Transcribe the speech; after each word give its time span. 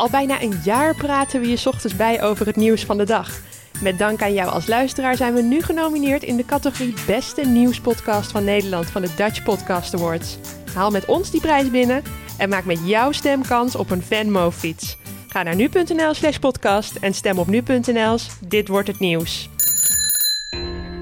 Al 0.00 0.10
bijna 0.10 0.42
een 0.42 0.60
jaar 0.64 0.94
praten 0.94 1.40
we 1.40 1.48
je 1.48 1.62
ochtends 1.66 1.96
bij 1.96 2.22
over 2.22 2.46
het 2.46 2.56
nieuws 2.56 2.84
van 2.84 2.98
de 2.98 3.04
dag. 3.04 3.40
Met 3.82 3.98
dank 3.98 4.22
aan 4.22 4.32
jou 4.32 4.50
als 4.50 4.66
luisteraar 4.66 5.16
zijn 5.16 5.34
we 5.34 5.42
nu 5.42 5.62
genomineerd 5.62 6.22
in 6.22 6.36
de 6.36 6.44
categorie 6.44 6.94
Beste 7.06 7.42
Nieuwspodcast 7.42 8.30
van 8.30 8.44
Nederland 8.44 8.86
van 8.86 9.02
de 9.02 9.14
Dutch 9.16 9.42
Podcast 9.42 9.94
Awards. 9.94 10.38
Haal 10.74 10.90
met 10.90 11.04
ons 11.04 11.30
die 11.30 11.40
prijs 11.40 11.70
binnen 11.70 12.02
en 12.38 12.48
maak 12.48 12.64
met 12.64 12.78
jouw 12.84 13.12
stem 13.12 13.42
kans 13.42 13.76
op 13.76 13.90
een 13.90 14.02
Venmo-fiets. 14.02 14.96
Ga 15.28 15.42
naar 15.42 15.56
nu.nl 15.56 16.14
slash 16.14 16.36
podcast 16.36 16.96
en 16.96 17.14
stem 17.14 17.38
op 17.38 17.46
nu.nl's 17.46 18.28
Dit 18.48 18.68
Wordt 18.68 18.88
Het 18.88 18.98
Nieuws. 18.98 19.48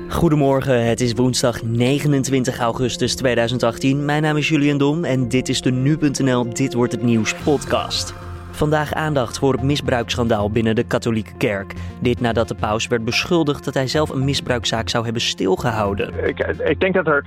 Goedemorgen, 0.08 0.86
het 0.86 1.00
is 1.00 1.12
woensdag 1.12 1.62
29 1.62 2.58
augustus 2.58 3.14
2018. 3.14 4.04
Mijn 4.04 4.22
naam 4.22 4.36
is 4.36 4.48
Julian 4.48 4.78
Dom 4.78 5.04
en 5.04 5.28
dit 5.28 5.48
is 5.48 5.60
de 5.60 5.70
Nu.nl 5.70 6.54
Dit 6.54 6.74
Wordt 6.74 6.92
Het 6.92 7.02
Nieuws 7.02 7.34
podcast. 7.34 8.14
Vandaag 8.58 8.92
aandacht 8.92 9.38
voor 9.38 9.52
het 9.52 9.62
misbruiksschandaal 9.62 10.50
binnen 10.50 10.74
de 10.74 10.84
katholieke 10.84 11.36
kerk. 11.36 11.74
Dit 12.00 12.20
nadat 12.20 12.48
de 12.48 12.54
paus 12.54 12.86
werd 12.86 13.04
beschuldigd 13.04 13.64
dat 13.64 13.74
hij 13.74 13.86
zelf 13.86 14.10
een 14.10 14.24
misbruikzaak 14.24 14.88
zou 14.88 15.04
hebben 15.04 15.22
stilgehouden. 15.22 16.28
Ik, 16.28 16.38
ik 16.58 16.80
denk 16.80 16.94
dat 16.94 17.06
er 17.06 17.26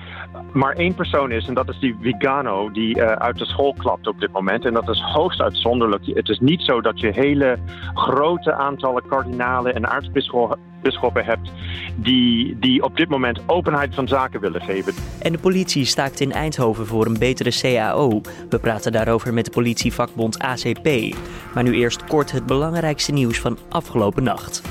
maar 0.54 0.74
één 0.76 0.94
persoon 0.94 1.32
is 1.32 1.48
en 1.48 1.54
dat 1.54 1.70
is 1.70 1.80
die 1.80 1.96
Vigano 2.02 2.72
die 2.72 2.98
uh, 2.98 3.06
uit 3.06 3.38
de 3.38 3.46
school 3.46 3.74
klapt 3.78 4.08
op 4.08 4.20
dit 4.20 4.32
moment. 4.32 4.66
En 4.66 4.74
dat 4.74 4.90
is 4.90 5.02
hoogst 5.02 5.42
uitzonderlijk. 5.42 6.06
Het 6.06 6.30
is 6.30 6.40
niet 6.40 6.62
zo 6.62 6.82
dat 6.82 7.00
je 7.00 7.12
hele 7.12 7.58
grote 7.94 8.54
aantallen 8.54 9.08
kardinalen 9.08 9.76
en 9.76 9.90
aartsbisschoppen 9.90 10.71
hebt 11.14 11.52
die, 11.96 12.60
die 12.60 12.84
op 12.84 12.98
dit 12.98 13.10
moment 13.10 13.40
openheid 13.46 13.96
van 13.96 14.08
zaken 14.08 14.40
willen 14.40 14.62
geven. 14.62 14.94
En 15.22 15.32
de 15.32 15.38
politie 15.38 15.86
staakt 15.86 16.20
in 16.20 16.32
Eindhoven 16.32 16.88
voor 16.88 17.06
een 17.06 17.20
betere 17.20 17.52
CAO. 17.62 18.22
We 18.50 18.60
praten 18.60 18.92
daarover 18.92 19.34
met 19.34 19.46
de 19.46 19.52
politievakbond 19.52 20.40
ACP. 20.40 21.16
Maar 21.54 21.64
nu 21.64 21.74
eerst 21.74 22.04
kort 22.04 22.32
het 22.32 22.46
belangrijkste 22.46 23.12
nieuws 23.12 23.40
van 23.40 23.58
afgelopen 23.70 24.24
nacht. 24.24 24.62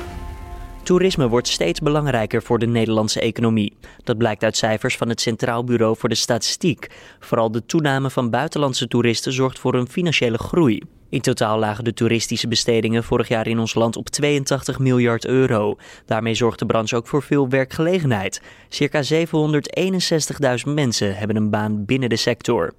Toerisme 0.83 1.29
wordt 1.29 1.49
steeds 1.49 1.81
belangrijker 1.81 2.43
voor 2.43 2.59
de 2.59 2.67
Nederlandse 2.67 3.21
economie. 3.21 3.77
Dat 4.05 4.19
blijkt 4.19 4.45
uit 4.45 4.57
cijfers 4.57 4.97
van 4.97 5.09
het 5.09 5.21
Centraal 5.21 5.65
Bureau 5.65 5.97
voor 5.97 6.09
de 6.09 6.15
Statistiek. 6.15 6.91
Vooral 7.21 7.51
de 7.51 7.67
toename 7.67 8.11
van 8.11 8.31
buitenlandse 8.31 8.89
toeristen 8.89 9.33
zorgt 9.33 9.59
voor 9.59 9.75
een 9.75 9.89
financiële 9.89 10.39
groei. 10.39 10.83
In 11.11 11.21
totaal 11.21 11.59
lagen 11.59 11.85
de 11.85 11.95
toeristische 11.95 12.49
bestedingen 12.49 13.05
vorig 13.05 13.29
jaar 13.29 13.47
in 13.47 13.59
ons 13.59 13.75
land 13.75 13.97
op 13.97 14.09
82 14.09 14.79
miljard 14.79 15.27
euro. 15.27 15.77
Daarmee 16.07 16.35
zorgt 16.35 16.59
de 16.59 16.67
branche 16.67 16.97
ook 16.97 17.07
voor 17.07 17.23
veel 17.23 17.49
werkgelegenheid. 17.49 18.43
Circa 18.69 19.03
761.000 19.05 20.73
mensen 20.75 21.17
hebben 21.17 21.37
een 21.37 21.51
baan 21.51 21.85
binnen 21.85 22.09
de 22.09 22.17
sector. 22.17 22.73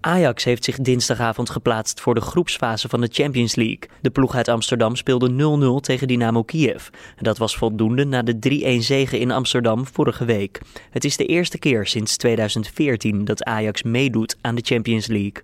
Ajax 0.00 0.44
heeft 0.44 0.64
zich 0.64 0.76
dinsdagavond 0.76 1.50
geplaatst 1.50 2.00
voor 2.00 2.14
de 2.14 2.20
groepsfase 2.20 2.88
van 2.88 3.00
de 3.00 3.08
Champions 3.12 3.54
League. 3.54 3.88
De 4.00 4.10
ploeg 4.10 4.34
uit 4.34 4.48
Amsterdam 4.48 4.96
speelde 4.96 5.80
0-0 5.80 5.80
tegen 5.80 6.08
Dynamo 6.08 6.42
Kiev. 6.42 6.88
Dat 7.20 7.38
was 7.38 7.56
voldoende 7.56 8.04
na 8.04 8.22
de 8.22 8.78
3-1 8.80 8.84
zege 8.84 9.18
in 9.18 9.30
Amsterdam 9.30 9.86
vorige 9.86 10.24
week. 10.24 10.60
Het 10.90 11.04
is 11.04 11.16
de 11.16 11.26
eerste 11.26 11.58
keer 11.58 11.86
sinds 11.86 12.16
2014 12.16 13.24
dat 13.24 13.44
Ajax 13.44 13.82
meedoet 13.82 14.36
aan 14.40 14.54
de 14.54 14.62
Champions 14.64 15.06
League. 15.06 15.42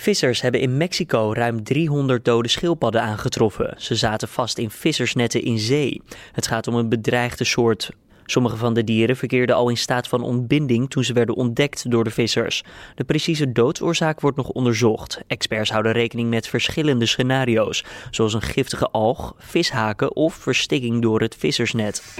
Vissers 0.00 0.40
hebben 0.40 0.60
in 0.60 0.76
Mexico 0.76 1.32
ruim 1.32 1.62
300 1.62 2.24
dode 2.24 2.48
schildpadden 2.48 3.02
aangetroffen. 3.02 3.74
Ze 3.76 3.94
zaten 3.94 4.28
vast 4.28 4.58
in 4.58 4.70
vissersnetten 4.70 5.42
in 5.42 5.58
zee. 5.58 6.02
Het 6.32 6.46
gaat 6.46 6.66
om 6.66 6.74
een 6.74 6.88
bedreigde 6.88 7.44
soort 7.44 7.90
Sommige 8.30 8.56
van 8.56 8.74
de 8.74 8.84
dieren 8.84 9.16
verkeerden 9.16 9.56
al 9.56 9.68
in 9.68 9.76
staat 9.76 10.08
van 10.08 10.22
ontbinding 10.22 10.90
toen 10.90 11.04
ze 11.04 11.12
werden 11.12 11.34
ontdekt 11.34 11.90
door 11.90 12.04
de 12.04 12.10
vissers. 12.10 12.62
De 12.94 13.04
precieze 13.04 13.52
doodsoorzaak 13.52 14.20
wordt 14.20 14.36
nog 14.36 14.48
onderzocht. 14.48 15.20
Experts 15.26 15.70
houden 15.70 15.92
rekening 15.92 16.30
met 16.30 16.48
verschillende 16.48 17.06
scenario's, 17.06 17.84
zoals 18.10 18.34
een 18.34 18.42
giftige 18.42 18.88
alg, 18.88 19.34
vishaken 19.38 20.16
of 20.16 20.34
verstikking 20.34 21.02
door 21.02 21.20
het 21.20 21.34
vissersnet. 21.38 22.18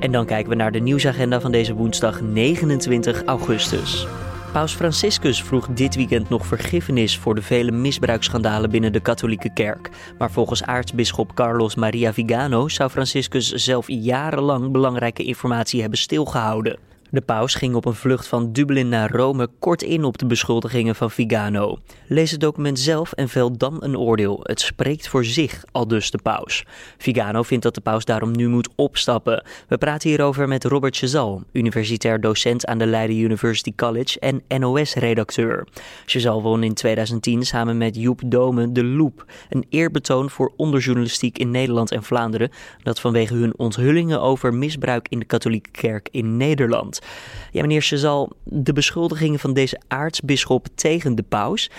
En 0.00 0.12
dan 0.12 0.26
kijken 0.26 0.50
we 0.50 0.56
naar 0.56 0.72
de 0.72 0.80
nieuwsagenda 0.80 1.40
van 1.40 1.52
deze 1.52 1.74
woensdag 1.74 2.20
29 2.20 3.24
augustus. 3.24 4.06
Paus 4.54 4.74
Franciscus 4.74 5.42
vroeg 5.42 5.66
dit 5.66 5.94
weekend 5.94 6.28
nog 6.28 6.46
vergiffenis 6.46 7.18
voor 7.18 7.34
de 7.34 7.42
vele 7.42 7.70
misbruiksschandalen 7.70 8.70
binnen 8.70 8.92
de 8.92 9.00
katholieke 9.00 9.52
kerk. 9.52 9.90
Maar 10.18 10.30
volgens 10.30 10.62
aartsbisschop 10.62 11.34
Carlos 11.34 11.74
Maria 11.74 12.12
Vigano 12.12 12.68
zou 12.68 12.90
Franciscus 12.90 13.52
zelf 13.52 13.88
jarenlang 13.88 14.70
belangrijke 14.72 15.24
informatie 15.24 15.80
hebben 15.80 15.98
stilgehouden. 15.98 16.93
De 17.14 17.20
paus 17.20 17.54
ging 17.54 17.74
op 17.74 17.84
een 17.84 17.94
vlucht 17.94 18.26
van 18.26 18.52
Dublin 18.52 18.88
naar 18.88 19.10
Rome 19.10 19.48
kort 19.58 19.82
in 19.82 20.04
op 20.04 20.18
de 20.18 20.26
beschuldigingen 20.26 20.94
van 20.94 21.10
Vigano. 21.10 21.78
Lees 22.08 22.30
het 22.30 22.40
document 22.40 22.78
zelf 22.78 23.12
en 23.12 23.28
vel 23.28 23.56
dan 23.56 23.76
een 23.80 23.98
oordeel. 23.98 24.40
Het 24.42 24.60
spreekt 24.60 25.08
voor 25.08 25.24
zich, 25.24 25.64
al 25.72 25.88
dus 25.88 26.10
de 26.10 26.18
paus. 26.22 26.64
Vigano 26.98 27.42
vindt 27.42 27.64
dat 27.64 27.74
de 27.74 27.80
paus 27.80 28.04
daarom 28.04 28.36
nu 28.36 28.48
moet 28.48 28.68
opstappen. 28.74 29.44
We 29.68 29.78
praten 29.78 30.08
hierover 30.08 30.48
met 30.48 30.64
Robert 30.64 30.96
Chazal, 30.96 31.42
universitair 31.52 32.20
docent 32.20 32.66
aan 32.66 32.78
de 32.78 32.86
Leiden 32.86 33.16
University 33.16 33.72
College 33.76 34.18
en 34.20 34.42
NOS-redacteur. 34.58 35.66
Chazal 36.06 36.42
won 36.42 36.62
in 36.62 36.74
2010 36.74 37.42
samen 37.42 37.78
met 37.78 37.96
Joep 37.96 38.20
Dome 38.26 38.72
de 38.72 38.84
Loop, 38.84 39.24
een 39.48 39.66
eerbetoon 39.68 40.30
voor 40.30 40.52
onderjournalistiek 40.56 41.38
in 41.38 41.50
Nederland 41.50 41.90
en 41.90 42.02
Vlaanderen, 42.02 42.50
dat 42.82 43.00
vanwege 43.00 43.34
hun 43.34 43.58
onthullingen 43.58 44.20
over 44.20 44.54
misbruik 44.54 45.08
in 45.08 45.18
de 45.18 45.24
katholieke 45.24 45.70
kerk 45.70 46.08
in 46.10 46.36
Nederland. 46.36 47.02
Ja, 47.50 47.60
meneer 47.60 47.82
Chazal, 47.82 48.32
de 48.42 48.72
beschuldigingen 48.72 49.38
van 49.38 49.52
deze 49.52 49.80
aartsbisschop 49.88 50.66
tegen 50.74 51.14
de 51.14 51.22
paus. 51.22 51.70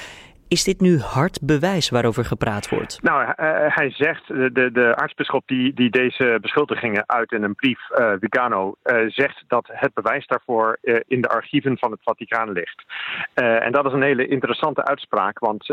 Is 0.55 0.63
dit 0.63 0.81
nu 0.81 0.99
hard 0.99 1.39
bewijs 1.41 1.89
waarover 1.89 2.25
gepraat 2.25 2.69
wordt? 2.69 3.01
Nou, 3.01 3.21
uh, 3.21 3.33
hij 3.75 3.91
zegt, 3.91 4.27
de, 4.27 4.69
de 4.71 4.95
aartsbisschop 4.95 5.43
die, 5.45 5.73
die 5.73 5.89
deze 5.89 6.38
beschuldigingen 6.41 7.03
uit 7.07 7.31
in 7.31 7.43
een 7.43 7.55
brief, 7.55 7.79
uh, 7.91 8.11
Vigano, 8.19 8.75
zegt 9.07 9.43
dat 9.47 9.69
het 9.71 9.93
bewijs 9.93 10.27
daarvoor 10.27 10.77
in 11.07 11.21
de 11.21 11.27
archieven 11.27 11.77
van 11.77 11.91
het 11.91 11.99
Vaticaan 12.03 12.51
ligt. 12.51 12.83
en 13.33 13.71
dat 13.71 13.85
is 13.85 13.91
een 13.91 14.01
hele 14.01 14.27
interessante 14.27 14.85
uitspraak, 14.85 15.39
want 15.39 15.71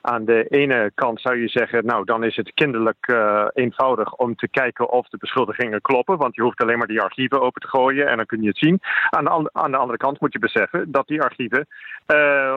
aan 0.00 0.24
de 0.24 0.46
ene 0.48 0.90
kant 0.94 1.20
zou 1.20 1.40
je 1.40 1.48
zeggen, 1.48 1.86
nou 1.86 2.04
dan 2.04 2.24
is 2.24 2.36
het 2.36 2.54
kinderlijk 2.54 3.14
eenvoudig 3.54 4.14
om 4.14 4.36
te 4.36 4.48
kijken 4.48 4.90
of 4.90 5.08
de 5.08 5.16
beschuldigingen 5.16 5.80
kloppen, 5.80 6.16
want 6.16 6.34
je 6.34 6.42
hoeft 6.42 6.62
alleen 6.62 6.78
maar 6.78 6.86
die 6.86 7.00
archieven 7.00 7.40
open 7.40 7.60
te 7.60 7.68
gooien 7.68 8.08
en 8.08 8.16
dan 8.16 8.26
kun 8.26 8.42
je 8.42 8.48
het 8.48 8.58
zien. 8.58 8.80
Aan 9.10 9.24
de, 9.24 9.50
aan 9.52 9.70
de 9.70 9.76
andere 9.76 9.98
kant 9.98 10.20
moet 10.20 10.32
je 10.32 10.38
beseffen 10.38 10.90
dat 10.90 11.06
die 11.06 11.22
archieven 11.22 11.66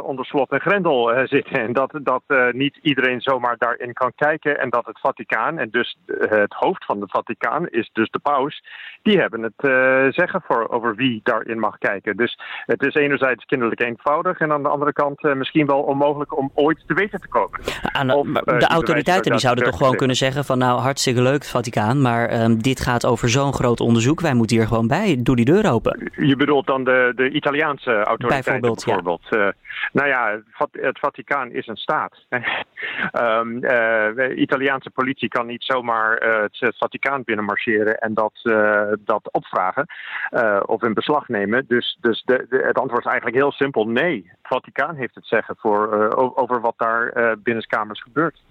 onder 0.03 0.25
slot 0.25 0.52
en 0.52 0.59
grendel 0.59 1.12
zitten. 1.24 1.62
En 1.62 1.74
dat, 1.74 2.00
dat 2.03 2.24
uh, 2.28 2.52
niet 2.52 2.80
iedereen 2.81 3.22
zomaar 3.22 3.56
daarin 3.58 3.94
kan 3.94 4.12
kijken. 4.16 4.59
En 4.59 4.69
dat 4.69 4.86
het 4.86 5.00
Vaticaan, 5.00 5.58
en 5.58 5.69
dus 5.69 5.97
het 6.08 6.53
hoofd 6.53 6.86
van 6.86 7.02
het 7.02 7.12
Vaticaan, 7.12 7.68
is 7.68 7.90
dus 7.94 8.09
de 8.09 8.19
paus. 8.19 8.63
Die 9.02 9.19
hebben 9.19 9.42
het 9.42 9.53
uh, 9.58 9.72
zeggen 10.09 10.42
voor 10.47 10.69
over 10.69 10.96
wie 10.96 11.19
daarin 11.24 11.59
mag 11.59 11.78
kijken. 11.78 12.18
Dus 12.18 12.40
het 12.66 12.86
is 12.86 12.94
enerzijds 12.94 13.46
kinderlijk 13.46 13.81
eenvoudig. 13.81 14.40
En 14.40 14.52
aan 14.52 14.63
de 14.63 14.69
andere 14.69 14.94
kant 14.94 15.24
uh, 15.24 15.34
misschien 15.34 15.66
wel 15.66 15.81
onmogelijk 15.81 16.38
om 16.38 16.52
ooit 16.53 16.84
te 16.88 16.94
weten 16.94 17.19
te 17.22 17.28
komen. 17.28 17.59
Aan 17.81 18.08
de, 18.08 18.16
of, 18.16 18.28
de 18.28 18.68
autoriteiten 18.68 19.31
die 19.31 19.40
zouden 19.40 19.63
toch 19.63 19.78
gewoon 19.78 19.96
kunnen 19.96 20.16
zeggen 20.16 20.46
van 20.46 20.58
nou 20.58 20.80
hartstikke 20.80 21.22
leuk 21.22 21.44
Vaticaan. 21.44 22.02
Maar 22.02 22.44
um, 22.44 22.62
dit 22.62 22.81
gaat 22.81 23.06
over 23.06 23.30
zo'n 23.30 23.53
groot 23.53 23.80
onderzoek. 23.80 24.22
Wij 24.22 24.34
moeten 24.34 24.58
hier 24.58 24.68
gewoon 24.68 24.88
bij. 24.88 25.19
Doe 25.19 25.36
die 25.36 25.46
deur 25.46 25.72
open. 25.72 26.12
Je 26.16 26.36
bedoelt 26.36 26.68
dan 26.68 26.84
de, 26.84 27.12
de 27.16 27.30
Italiaanse 27.30 27.92
autoriteiten 27.92 28.62
bijvoorbeeld. 28.62 28.86
bijvoorbeeld. 28.86 29.28
Ja. 29.30 29.43
Nou 29.92 30.08
ja, 30.08 30.42
het 30.72 31.00
Vaticaan 31.00 31.52
is 31.52 31.68
een 31.68 31.76
staat. 31.76 32.26
um, 33.22 33.64
uh, 33.64 34.38
Italiaanse 34.38 34.90
politie 34.90 35.30
kan 35.30 35.46
niet 35.46 35.64
zomaar 35.64 36.28
uh, 36.28 36.42
het 36.42 36.78
Vaticaan 36.78 37.24
binnenmarcheren 37.24 37.98
en 37.98 38.14
dat, 38.14 38.34
dat 39.00 39.31
opvragen 39.31 39.86
of 40.66 40.84
in 40.84 40.94
beslag 40.94 41.28
nemen. 41.28 41.66
Dus, 41.68 41.98
dus 42.02 42.24
de, 42.26 42.46
de, 42.50 42.64
het 42.66 42.78
antwoord 42.78 43.06
is 43.06 43.12
eigenlijk 43.12 43.42
heel 43.42 43.52
simpel: 43.52 43.88
nee. 43.88 44.31
Het 44.42 44.52
Vaticaan 44.52 44.96
heeft 44.96 45.16
het 45.16 45.26
zeggen 45.26 45.56
voor, 45.58 46.14
over 46.36 46.62
wat 46.62 46.74
daar 46.78 47.36
binnenskamers 47.44 48.02
gebeurt. 48.02 48.42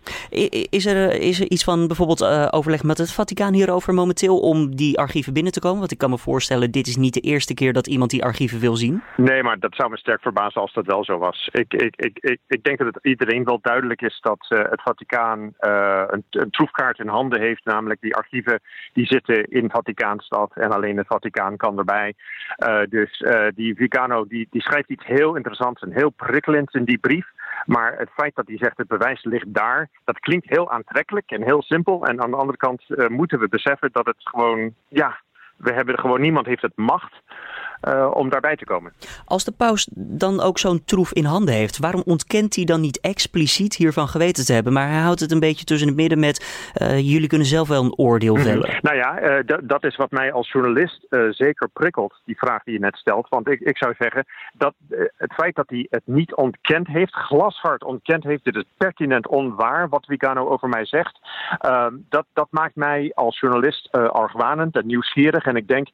Is 0.70 0.86
er, 0.86 1.20
is 1.20 1.40
er 1.40 1.50
iets 1.50 1.64
van 1.64 1.86
bijvoorbeeld 1.86 2.52
overleg 2.52 2.82
met 2.82 2.98
het 2.98 3.12
Vaticaan 3.12 3.52
hierover 3.52 3.94
momenteel 3.94 4.40
om 4.40 4.76
die 4.76 4.98
archieven 4.98 5.32
binnen 5.32 5.52
te 5.52 5.60
komen? 5.60 5.78
Want 5.78 5.92
ik 5.92 5.98
kan 5.98 6.10
me 6.10 6.18
voorstellen, 6.18 6.70
dit 6.70 6.86
is 6.86 6.96
niet 6.96 7.14
de 7.14 7.20
eerste 7.20 7.54
keer 7.54 7.72
dat 7.72 7.86
iemand 7.86 8.10
die 8.10 8.24
archieven 8.24 8.60
wil 8.60 8.76
zien. 8.76 9.02
Nee, 9.16 9.42
maar 9.42 9.58
dat 9.58 9.74
zou 9.74 9.90
me 9.90 9.96
sterk 9.96 10.20
verbazen 10.20 10.60
als 10.60 10.71
dat 10.72 10.86
wel 10.86 11.04
zo 11.04 11.18
was. 11.18 11.48
Ik, 11.52 11.74
ik, 11.74 11.96
ik, 11.96 12.18
ik, 12.18 12.40
ik 12.46 12.64
denk 12.64 12.78
dat 12.78 12.94
het 12.94 13.04
iedereen 13.04 13.44
wel 13.44 13.58
duidelijk 13.62 14.02
is 14.02 14.20
dat 14.20 14.46
uh, 14.48 14.58
het 14.58 14.82
Vaticaan 14.82 15.54
uh, 15.60 16.04
een, 16.06 16.50
troefkaart 16.50 16.98
in 16.98 17.08
handen 17.08 17.40
heeft, 17.40 17.64
namelijk 17.64 18.00
die 18.00 18.16
archieven 18.16 18.60
die 18.92 19.06
zitten 19.06 19.44
in 19.44 19.70
Vaticaanstad 19.70 20.52
en 20.54 20.70
alleen 20.70 20.96
het 20.96 21.06
Vaticaan 21.06 21.56
kan 21.56 21.78
erbij. 21.78 22.14
Uh, 22.58 22.80
dus 22.88 23.24
die 23.54 23.74
Vigano 23.74 24.26
die, 24.26 24.46
die 24.50 24.62
schrijft 24.62 24.90
iets 24.90 25.06
heel 25.06 25.36
interessants 25.36 25.82
en 25.82 25.92
heel 25.92 26.10
prikkelends 26.10 26.74
in 26.74 26.84
die 26.84 26.98
brief. 26.98 27.26
Maar 27.66 27.98
het 27.98 28.10
feit 28.10 28.34
dat 28.34 28.46
hij 28.46 28.56
zegt 28.56 28.76
het 28.76 28.88
bewijs 28.88 29.24
ligt 29.24 29.54
daar, 29.54 29.88
dat 30.04 30.18
klinkt 30.18 30.48
heel 30.48 30.70
aantrekkelijk 30.70 31.30
en 31.30 31.42
heel 31.42 31.62
simpel. 31.62 32.06
En 32.06 32.22
aan 32.22 32.30
de 32.30 32.36
andere 32.36 32.58
kant 32.58 32.82
moeten 33.08 33.38
we 33.38 33.48
beseffen 33.48 33.88
dat 33.92 34.06
het 34.06 34.16
gewoon, 34.18 34.74
ja, 34.88 35.20
we 35.56 35.72
hebben 35.72 35.98
gewoon 35.98 36.20
niemand 36.20 36.46
heeft 36.46 36.62
het 36.62 36.76
macht 36.76 37.20
om 38.12 38.28
daarbij 38.28 38.56
te 38.56 38.64
komen. 38.64 38.92
Als 39.24 39.44
de 39.44 39.52
paus 39.52 39.88
dan 39.94 40.40
ook 40.40 40.58
zo'n 40.58 40.84
troef 40.84 41.12
in 41.12 41.24
handen 41.24 41.54
heeft, 41.54 41.78
waarom 41.78 42.02
ontkent 42.06 42.56
hij 42.56 42.64
dan 42.64 42.80
niet 42.80 43.00
expliciet 43.00 43.76
hiervan 43.76 44.08
geweten 44.08 44.44
te 44.44 44.52
hebben? 44.52 44.72
Maar 44.72 44.88
hij 44.88 45.00
houdt 45.00 45.20
het 45.20 45.32
een 45.32 45.40
beetje 45.40 45.64
tussen 45.64 45.88
het 45.88 45.96
midden 45.96 46.18
met 46.18 46.70
jullie 46.96 47.28
kunnen 47.28 47.46
zelf 47.46 47.68
wel 47.68 47.84
een 47.84 47.98
oordeel 47.98 48.34
mhm. 48.34 48.42
vellen. 48.42 48.78
Nou 48.80 48.96
ja, 48.96 49.42
dat 49.62 49.84
is 49.84 49.96
wat 49.96 50.10
mij 50.10 50.32
als 50.32 50.52
journalist 50.52 51.06
zeker 51.30 51.68
prikkelt, 51.72 52.20
die 52.24 52.38
vraag 52.38 52.62
die 52.62 52.74
je 52.74 52.80
net 52.80 52.96
stelt. 52.96 53.28
Want 53.28 53.48
ik, 53.48 53.60
ik 53.60 53.76
zou 53.76 53.94
zeggen 53.98 54.24
dat 54.52 54.74
het 55.16 55.32
feit 55.32 55.54
dat 55.54 55.68
hij 55.68 55.86
het 55.90 56.02
niet 56.04 56.34
ontkend 56.34 56.86
heeft, 56.86 57.14
glashard 57.14 57.84
ontkend 57.84 58.24
heeft, 58.24 58.44
dit 58.44 58.56
is 58.56 58.64
pertinent 58.76 59.28
onwaar 59.28 59.88
wat 59.88 60.04
Vigano 60.04 60.48
over 60.48 60.68
mij 60.68 60.86
zegt. 60.86 61.18
Ehm, 61.58 61.94
dat, 62.08 62.26
dat 62.32 62.48
maakt 62.50 62.76
mij 62.76 63.12
als 63.14 63.40
journalist 63.40 63.92
argwanend 63.92 64.76
en 64.76 64.86
nieuwsgierig. 64.86 65.44
En 65.44 65.56
ik 65.56 65.68
denk 65.68 65.88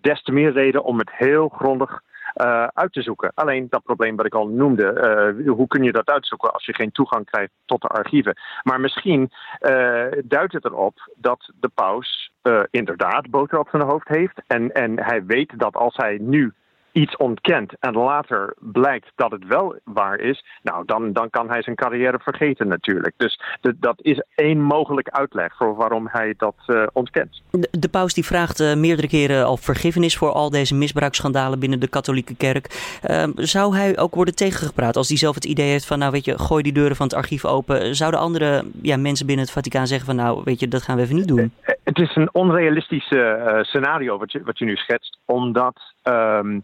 des 0.00 0.22
te 0.22 0.32
meer 0.32 0.52
reden 0.52 0.84
om 0.84 0.98
het 0.98 1.10
heel 1.12 1.48
grondig 1.48 2.00
uh, 2.34 2.64
uit 2.64 2.92
te 2.92 3.02
zoeken. 3.02 3.32
Alleen 3.34 3.66
dat 3.70 3.82
probleem 3.82 4.16
wat 4.16 4.26
ik 4.26 4.34
al 4.34 4.48
noemde, 4.48 5.34
uh, 5.36 5.50
hoe 5.52 5.66
kun 5.66 5.82
je 5.82 5.92
dat 5.92 6.10
uitzoeken 6.10 6.52
als 6.52 6.64
je 6.64 6.74
geen 6.74 6.92
toegang 6.92 7.24
krijgt 7.30 7.52
tot 7.64 7.80
de 7.80 7.88
archieven? 7.88 8.36
Maar 8.62 8.80
misschien 8.80 9.30
uh, 9.60 10.06
duidt 10.24 10.52
het 10.52 10.64
erop 10.64 11.12
dat 11.16 11.52
de 11.60 11.70
paus 11.74 12.32
inderdaad 12.70 13.30
boter 13.30 13.58
op 13.58 13.68
zijn 13.68 13.82
hoofd 13.82 14.08
heeft. 14.08 14.42
En, 14.46 14.72
en 14.72 15.02
hij 15.02 15.24
weet 15.24 15.58
dat 15.58 15.74
als 15.74 15.96
hij 15.96 16.18
nu 16.20 16.52
iets 16.94 17.16
ontkent 17.16 17.72
en 17.80 17.92
later 17.92 18.54
blijkt 18.58 19.12
dat 19.16 19.30
het 19.30 19.46
wel 19.46 19.76
waar 19.84 20.20
is, 20.20 20.44
nou, 20.62 20.84
dan, 20.86 21.12
dan 21.12 21.30
kan 21.30 21.48
hij 21.48 21.62
zijn 21.62 21.76
carrière 21.76 22.18
vergeten 22.18 22.68
natuurlijk. 22.68 23.14
Dus 23.16 23.40
de, 23.60 23.76
dat 23.78 23.98
is 24.02 24.22
één 24.34 24.60
mogelijke 24.60 25.12
uitleg 25.12 25.56
voor 25.56 25.74
waarom 25.74 26.08
hij 26.08 26.34
dat 26.36 26.54
uh, 26.66 26.86
ontkent. 26.92 27.42
De, 27.50 27.68
de, 27.70 27.88
paus 27.88 28.14
die 28.14 28.24
vraagt 28.24 28.60
uh, 28.60 28.74
meerdere 28.74 29.08
keren 29.08 29.44
al 29.44 29.56
vergiffenis 29.56 30.16
voor 30.16 30.32
al 30.32 30.50
deze 30.50 30.74
misbruiksschandalen 30.74 31.58
binnen 31.58 31.80
de 31.80 31.88
katholieke 31.88 32.36
kerk. 32.36 32.98
Uh, 33.10 33.24
zou 33.34 33.76
hij 33.76 33.98
ook 33.98 34.14
worden 34.14 34.34
tegengepraat 34.34 34.96
als 34.96 35.08
hij 35.08 35.16
zelf 35.16 35.34
het 35.34 35.44
idee 35.44 35.70
heeft 35.70 35.86
van, 35.86 35.98
nou 35.98 36.12
weet 36.12 36.24
je, 36.24 36.38
gooi 36.38 36.62
die 36.62 36.72
deuren 36.72 36.96
van 36.96 37.06
het 37.06 37.16
archief 37.16 37.44
open. 37.44 37.94
Zouden 37.94 38.20
andere 38.20 38.64
ja, 38.82 38.96
mensen 38.96 39.26
binnen 39.26 39.44
het 39.44 39.54
Vaticaan 39.54 39.86
zeggen 39.86 40.06
van, 40.06 40.16
nou 40.16 40.40
weet 40.44 40.60
je, 40.60 40.68
dat 40.68 40.82
gaan 40.82 40.96
we 40.96 41.02
even 41.02 41.16
niet 41.16 41.28
doen? 41.28 41.52
Eh, 41.60 41.74
het 41.84 41.98
is 41.98 42.16
een 42.16 42.34
onrealistisch 42.34 43.12
scenario 43.60 44.18
wat 44.18 44.32
je, 44.32 44.42
wat 44.44 44.58
je 44.58 44.64
nu 44.64 44.76
schetst, 44.76 45.18
omdat... 45.24 45.92
Um, 46.08 46.62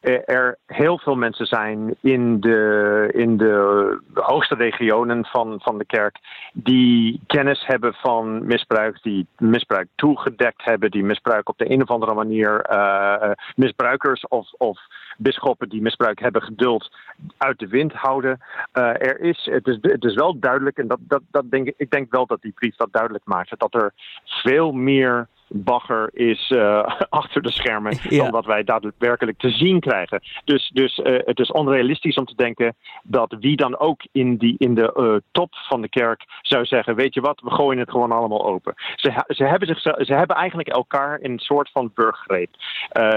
er 0.00 0.58
heel 0.66 0.98
veel 0.98 1.14
mensen 1.14 1.46
zijn 1.46 1.96
in 2.00 2.40
de, 2.40 3.08
in 3.12 3.36
de 3.36 3.98
hoogste 4.14 4.54
regionen 4.54 5.24
van, 5.24 5.60
van 5.62 5.78
de 5.78 5.84
kerk 5.84 6.18
die 6.52 7.20
kennis 7.26 7.66
hebben 7.66 7.94
van 7.94 8.46
misbruik, 8.46 9.02
die 9.02 9.26
misbruik 9.38 9.88
toegedekt 9.94 10.64
hebben, 10.64 10.90
die 10.90 11.04
misbruik 11.04 11.48
op 11.48 11.58
de 11.58 11.70
een 11.70 11.82
of 11.82 11.88
andere 11.88 12.14
manier 12.14 12.70
uh, 12.70 13.30
misbruikers 13.56 14.28
of, 14.28 14.52
of 14.52 14.78
bisschoppen 15.16 15.68
die 15.68 15.82
misbruik 15.82 16.20
hebben 16.20 16.42
geduld 16.42 16.90
uit 17.36 17.58
de 17.58 17.68
wind 17.68 17.92
houden. 17.92 18.40
Er 18.72 19.20
is, 19.20 19.48
het, 19.50 19.66
is, 19.66 19.78
het 19.80 20.04
is 20.04 20.14
wel 20.14 20.38
duidelijk, 20.38 20.78
en 20.78 20.88
dat, 20.88 20.98
dat, 21.00 21.22
dat 21.30 21.50
denk, 21.50 21.72
ik 21.76 21.90
denk 21.90 22.10
wel 22.10 22.26
dat 22.26 22.42
die 22.42 22.52
brief 22.52 22.76
dat 22.76 22.92
duidelijk 22.92 23.24
maakt, 23.24 23.58
dat 23.58 23.74
er 23.74 23.92
veel 24.24 24.72
meer 24.72 25.28
bagger 25.52 26.10
is 26.12 26.50
uh, 26.50 26.86
achter 27.08 27.42
de 27.42 27.52
schermen 27.52 27.98
dan 28.08 28.30
wat 28.30 28.44
wij 28.44 28.64
daadwerkelijk 28.64 29.38
te 29.38 29.50
zien 29.50 29.80
krijgen. 29.80 30.20
Dus, 30.44 30.70
dus 30.74 30.98
uh, 30.98 31.18
het 31.24 31.38
is 31.38 31.50
onrealistisch 31.50 32.16
om 32.16 32.24
te 32.24 32.34
denken 32.34 32.76
dat 33.02 33.36
wie 33.40 33.56
dan 33.56 33.78
ook 33.78 34.00
in, 34.12 34.36
die, 34.36 34.54
in 34.58 34.74
de 34.74 34.94
uh, 34.96 35.16
top 35.32 35.54
van 35.54 35.80
de 35.80 35.88
kerk 35.88 36.24
zou 36.42 36.64
zeggen: 36.64 36.94
Weet 36.94 37.14
je 37.14 37.20
wat, 37.20 37.40
we 37.40 37.50
gooien 37.50 37.78
het 37.78 37.90
gewoon 37.90 38.12
allemaal 38.12 38.46
open. 38.46 38.74
Ze, 38.94 39.24
ze, 39.26 39.44
hebben, 39.44 39.68
zich, 39.68 39.80
ze 39.80 40.14
hebben 40.14 40.36
eigenlijk 40.36 40.68
elkaar 40.68 41.20
in 41.20 41.30
een 41.32 41.38
soort 41.38 41.70
van 41.70 41.90
burggreep. 41.94 42.50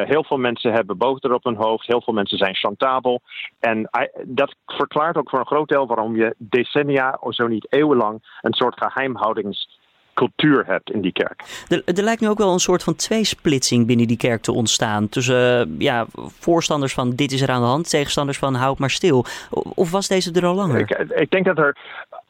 heel 0.04 0.24
veel 0.24 0.38
mensen 0.38 0.74
hebben 0.74 0.98
boter 0.98 1.34
op 1.34 1.44
hun 1.44 1.56
hoofd, 1.56 1.88
heel 1.88 2.02
veel 2.02 2.14
mensen 2.14 2.38
zijn 2.38 2.56
chantabel. 2.56 3.22
En 3.60 3.90
dat 4.24 4.56
verklaart 4.66 5.18
ook 5.18 5.30
voor 5.30 5.40
een 5.40 5.46
groot 5.46 5.70
deel 5.70 5.88
waarom 5.88 6.16
je 6.16 6.36
decennia, 6.38 7.18
of 7.20 7.36
zo 7.36 7.48
niet 7.48 7.74
eeuwenlang, 7.74 8.38
een 8.42 8.54
soort 8.54 8.78
geheimhoudings 8.78 9.82
cultuur 10.14 10.66
hebt 10.66 10.92
in 10.92 11.02
die 11.02 11.12
kerk. 11.12 11.44
Er, 11.68 11.82
er, 11.86 12.04
lijkt 12.04 12.22
nu 12.22 12.30
ook 12.30 12.38
wel 12.38 12.54
een 12.54 12.60
soort 12.60 12.84
van 12.84 12.96
tweesplitsing 12.96 13.88
binnen 13.88 14.08
die 14.08 14.18
kerk 14.18 14.42
te 14.42 14.52
ontstaan. 14.52 15.10
Tussen 15.10 15.70
uh, 15.70 15.80
ja, 15.80 16.06
voorstanders 16.40 16.94
van 16.94 17.16
dit 17.16 17.32
is 17.32 17.42
er 17.42 17.50
aan 17.50 17.62
de 17.62 17.68
hand, 17.68 17.90
tegenstanders 17.90 18.38
van 18.38 18.56
houd 18.56 18.80
maar 18.80 18.90
stil. 18.90 19.26
Of 19.50 19.92
was 19.92 20.08
deze 20.08 20.32
er 20.32 20.46
al 20.46 20.56
langer? 20.56 20.80
Ik, 20.80 20.90
ik 21.10 21.30
denk 21.30 21.46
dat 21.46 21.58
er 21.58 21.78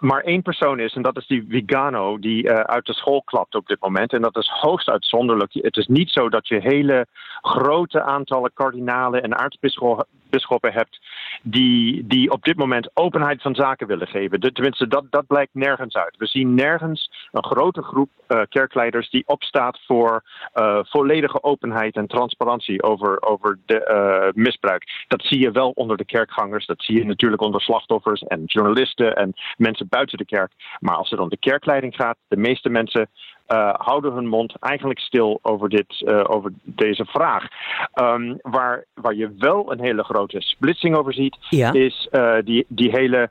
maar 0.04 0.22
één 0.22 0.42
persoon 0.42 0.80
is 0.80 0.94
en 0.94 1.02
dat 1.02 1.18
is 1.18 1.28
die 1.28 1.46
Vigano 1.50 2.20
die 2.20 2.44
uh, 2.44 2.60
uit 2.60 2.86
de 2.86 2.94
school 2.94 3.22
klapt 3.22 3.56
op 3.56 3.68
dit 3.68 3.82
moment. 3.82 4.14
En 4.14 4.22
dat 4.22 4.38
is 4.38 4.48
hoogst 4.48 4.90
uitzonderlijk. 4.90 5.54
Het 5.54 5.78
is 5.78 5.88
niet 5.88 6.10
zo 6.10 6.30
dat 6.30 6.48
je 6.48 6.60
hele 6.60 7.08
grote 7.42 8.02
aantallen 8.02 8.52
kardinalen 8.54 9.24
en 9.24 9.38
aartsbisschoppen 9.38 10.06
bisschoppen 10.34 10.74
hebt 10.74 11.00
die, 11.42 12.08
die 12.08 12.32
op 12.32 12.44
dit 12.44 12.58
moment 12.58 12.90
openheid 12.94 13.42
van 13.42 13.56
zaken 13.56 13.88
willen 13.88 14.08
geven. 14.08 14.42
De, 14.42 14.52
tenminste, 14.52 14.88
dat, 14.88 15.06
dat 15.10 15.28
blijkt 15.28 15.54
nergens 15.54 15.96
uit. 15.96 16.18
We 16.18 16.26
zien 16.26 16.54
nergens 16.54 17.12
een 17.32 17.44
grote 17.44 17.82
groep 17.82 18.10
uh, 18.28 18.42
kerkleiders 18.50 19.10
die 19.10 19.24
opstaat 19.26 19.80
voor 19.86 20.24
uh, 20.56 20.80
volledige 20.84 21.44
openheid 21.44 21.96
en 21.96 22.08
transparantie 22.08 22.84
over, 22.84 23.22
over 23.22 23.60
de 23.66 24.32
misbruik. 24.36 25.06
Dat 25.08 25.24
zie 25.24 25.40
je 25.40 25.52
wel 25.52 25.70
onder 25.70 25.98
de 25.98 26.06
kerkgangers, 26.06 26.66
dat 26.66 26.84
zie 26.84 26.98
je 26.98 27.06
natuurlijk 27.06 27.42
onder 27.42 27.62
slachtoffers 27.62 28.22
en 28.22 28.44
journalisten 28.46 29.16
en 29.16 29.34
mensen 29.58 29.88
buiten 29.98 30.18
de 30.18 30.26
kerk. 30.26 30.52
Maar 30.80 30.96
als 30.96 31.10
het 31.10 31.20
om 31.20 31.30
de 31.30 31.38
kerkleiding 31.50 31.96
gaat, 31.96 32.18
de 32.28 32.38
meeste 32.38 32.70
mensen 32.70 33.10
uh, 33.48 33.74
houden 33.74 34.14
hun 34.14 34.28
mond 34.28 34.56
eigenlijk 34.60 35.00
stil 35.00 35.40
over, 35.42 35.70
dit, 35.70 36.02
uh, 36.02 36.24
over 36.28 36.52
deze 36.64 37.06
vraag. 37.06 37.48
Um, 37.96 38.38
waar, 38.42 38.86
waar 38.94 39.14
je 39.14 39.36
wel 39.38 39.72
een 39.72 39.82
hele 39.82 40.04
grote 40.04 40.42
splitsing 40.42 40.96
over 40.96 41.14
ziet, 41.14 41.38
ja. 41.50 41.74
is 41.74 42.08
uh, 42.12 42.36
die, 42.44 42.66
die 42.68 42.90
hele 42.90 43.30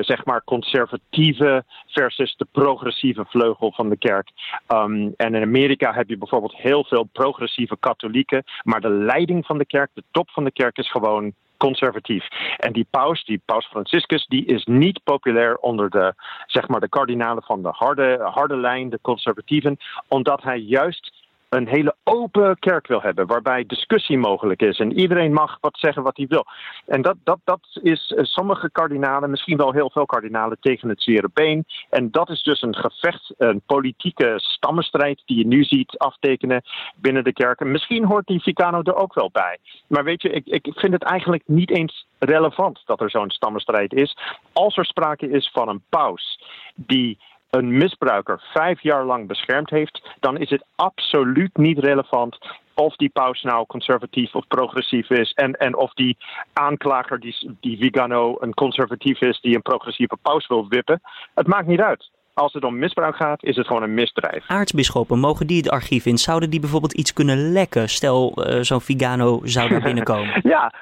zeg 0.00 0.24
maar 0.24 0.44
conservatieve 0.44 1.64
versus 1.86 2.36
de 2.36 2.46
progressieve 2.52 3.24
vleugel 3.28 3.72
van 3.72 3.88
de 3.88 3.96
kerk. 3.96 4.28
Um, 4.68 5.14
en 5.16 5.34
in 5.34 5.42
Amerika 5.42 5.92
heb 5.92 6.08
je 6.08 6.18
bijvoorbeeld 6.18 6.56
heel 6.56 6.84
veel 6.84 7.04
progressieve 7.12 7.76
katholieken, 7.80 8.44
maar 8.62 8.80
de 8.80 8.90
leiding 8.90 9.46
van 9.46 9.58
de 9.58 9.66
kerk, 9.66 9.90
de 9.94 10.04
top 10.10 10.30
van 10.30 10.44
de 10.44 10.52
kerk, 10.52 10.78
is 10.78 10.90
gewoon 10.90 11.34
conservatief. 11.64 12.28
En 12.56 12.72
die 12.72 12.86
paus, 12.90 13.24
die 13.24 13.42
paus 13.44 13.66
Franciscus, 13.66 14.26
die 14.26 14.44
is 14.44 14.64
niet 14.64 15.00
populair 15.04 15.56
onder 15.56 15.90
de, 15.90 16.14
zeg 16.46 16.68
maar, 16.68 16.80
de 16.80 16.88
kardinalen 16.88 17.42
van 17.42 17.62
de 17.62 17.68
harde, 17.72 18.18
harde 18.22 18.56
lijn, 18.56 18.90
de 18.90 18.98
conservatieven, 19.02 19.76
omdat 20.08 20.42
hij 20.42 20.58
juist 20.58 21.12
een 21.56 21.68
hele 21.68 21.94
open 22.04 22.58
kerk 22.58 22.86
wil 22.86 23.02
hebben, 23.02 23.26
waarbij 23.26 23.64
discussie 23.66 24.18
mogelijk 24.18 24.62
is 24.62 24.78
en 24.78 24.98
iedereen 24.98 25.32
mag 25.32 25.58
wat 25.60 25.78
zeggen 25.78 26.02
wat 26.02 26.16
hij 26.16 26.26
wil. 26.26 26.46
En 26.86 27.02
dat, 27.02 27.16
dat, 27.24 27.38
dat 27.44 27.60
is 27.82 28.12
eh, 28.16 28.24
sommige 28.24 28.70
kardinalen, 28.70 29.30
misschien 29.30 29.56
wel 29.56 29.72
heel 29.72 29.90
veel 29.90 30.06
kardinalen, 30.06 30.56
tegen 30.60 30.88
het 30.88 31.02
zere 31.02 31.30
been. 31.34 31.64
En 31.90 32.10
dat 32.10 32.30
is 32.30 32.42
dus 32.42 32.62
een 32.62 32.76
gevecht, 32.76 33.34
een 33.36 33.62
politieke 33.66 34.34
stammenstrijd 34.36 35.22
die 35.24 35.38
je 35.38 35.46
nu 35.46 35.64
ziet 35.64 35.98
aftekenen 35.98 36.62
binnen 36.96 37.24
de 37.24 37.32
kerken. 37.32 37.70
Misschien 37.70 38.04
hoort 38.04 38.26
die 38.26 38.42
Vicano 38.42 38.82
er 38.82 38.96
ook 38.96 39.14
wel 39.14 39.30
bij. 39.32 39.58
Maar 39.86 40.04
weet 40.04 40.22
je, 40.22 40.30
ik, 40.30 40.46
ik 40.46 40.72
vind 40.74 40.92
het 40.92 41.02
eigenlijk 41.02 41.42
niet 41.46 41.70
eens 41.70 42.06
relevant 42.18 42.82
dat 42.86 43.00
er 43.00 43.10
zo'n 43.10 43.30
stammenstrijd 43.30 43.92
is. 43.92 44.16
Als 44.52 44.76
er 44.76 44.84
sprake 44.84 45.30
is 45.30 45.50
van 45.52 45.68
een 45.68 45.82
paus 45.88 46.40
die 46.74 47.18
een 47.54 47.76
misbruiker 47.76 48.40
vijf 48.52 48.82
jaar 48.82 49.04
lang 49.04 49.28
beschermd 49.28 49.70
heeft, 49.70 50.02
dan 50.20 50.36
is 50.38 50.50
het 50.50 50.64
absoluut 50.74 51.56
niet 51.56 51.78
relevant 51.78 52.38
of 52.74 52.96
die 52.96 53.08
paus 53.08 53.42
nou 53.42 53.66
conservatief 53.66 54.34
of 54.34 54.46
progressief 54.46 55.10
is. 55.10 55.32
En, 55.32 55.52
en 55.52 55.76
of 55.76 55.92
die 55.92 56.16
aanklager, 56.52 57.20
die, 57.20 57.56
die 57.60 57.78
Vigano, 57.78 58.36
een 58.40 58.54
conservatief 58.54 59.20
is 59.20 59.40
die 59.40 59.54
een 59.54 59.62
progressieve 59.62 60.16
paus 60.22 60.46
wil 60.46 60.68
wippen. 60.68 61.00
Het 61.34 61.46
maakt 61.46 61.66
niet 61.66 61.80
uit 61.80 62.10
als 62.34 62.52
het 62.52 62.64
om 62.64 62.78
misbruik 62.78 63.16
gaat, 63.16 63.44
is 63.44 63.56
het 63.56 63.66
gewoon 63.66 63.82
een 63.82 63.94
misdrijf. 63.94 64.44
Aartsbisschoppen, 64.46 65.18
mogen 65.18 65.46
die 65.46 65.56
het 65.56 65.70
archief 65.70 66.06
in? 66.06 66.18
Zouden 66.18 66.50
die 66.50 66.60
bijvoorbeeld 66.60 66.92
iets 66.92 67.12
kunnen 67.12 67.52
lekken? 67.52 67.88
Stel, 67.88 68.32
uh, 68.36 68.60
zo'n 68.60 68.80
Vigano 68.80 69.40
zou 69.42 69.68
daar 69.68 69.82
binnenkomen. 69.90 70.40
ja, 70.42 70.72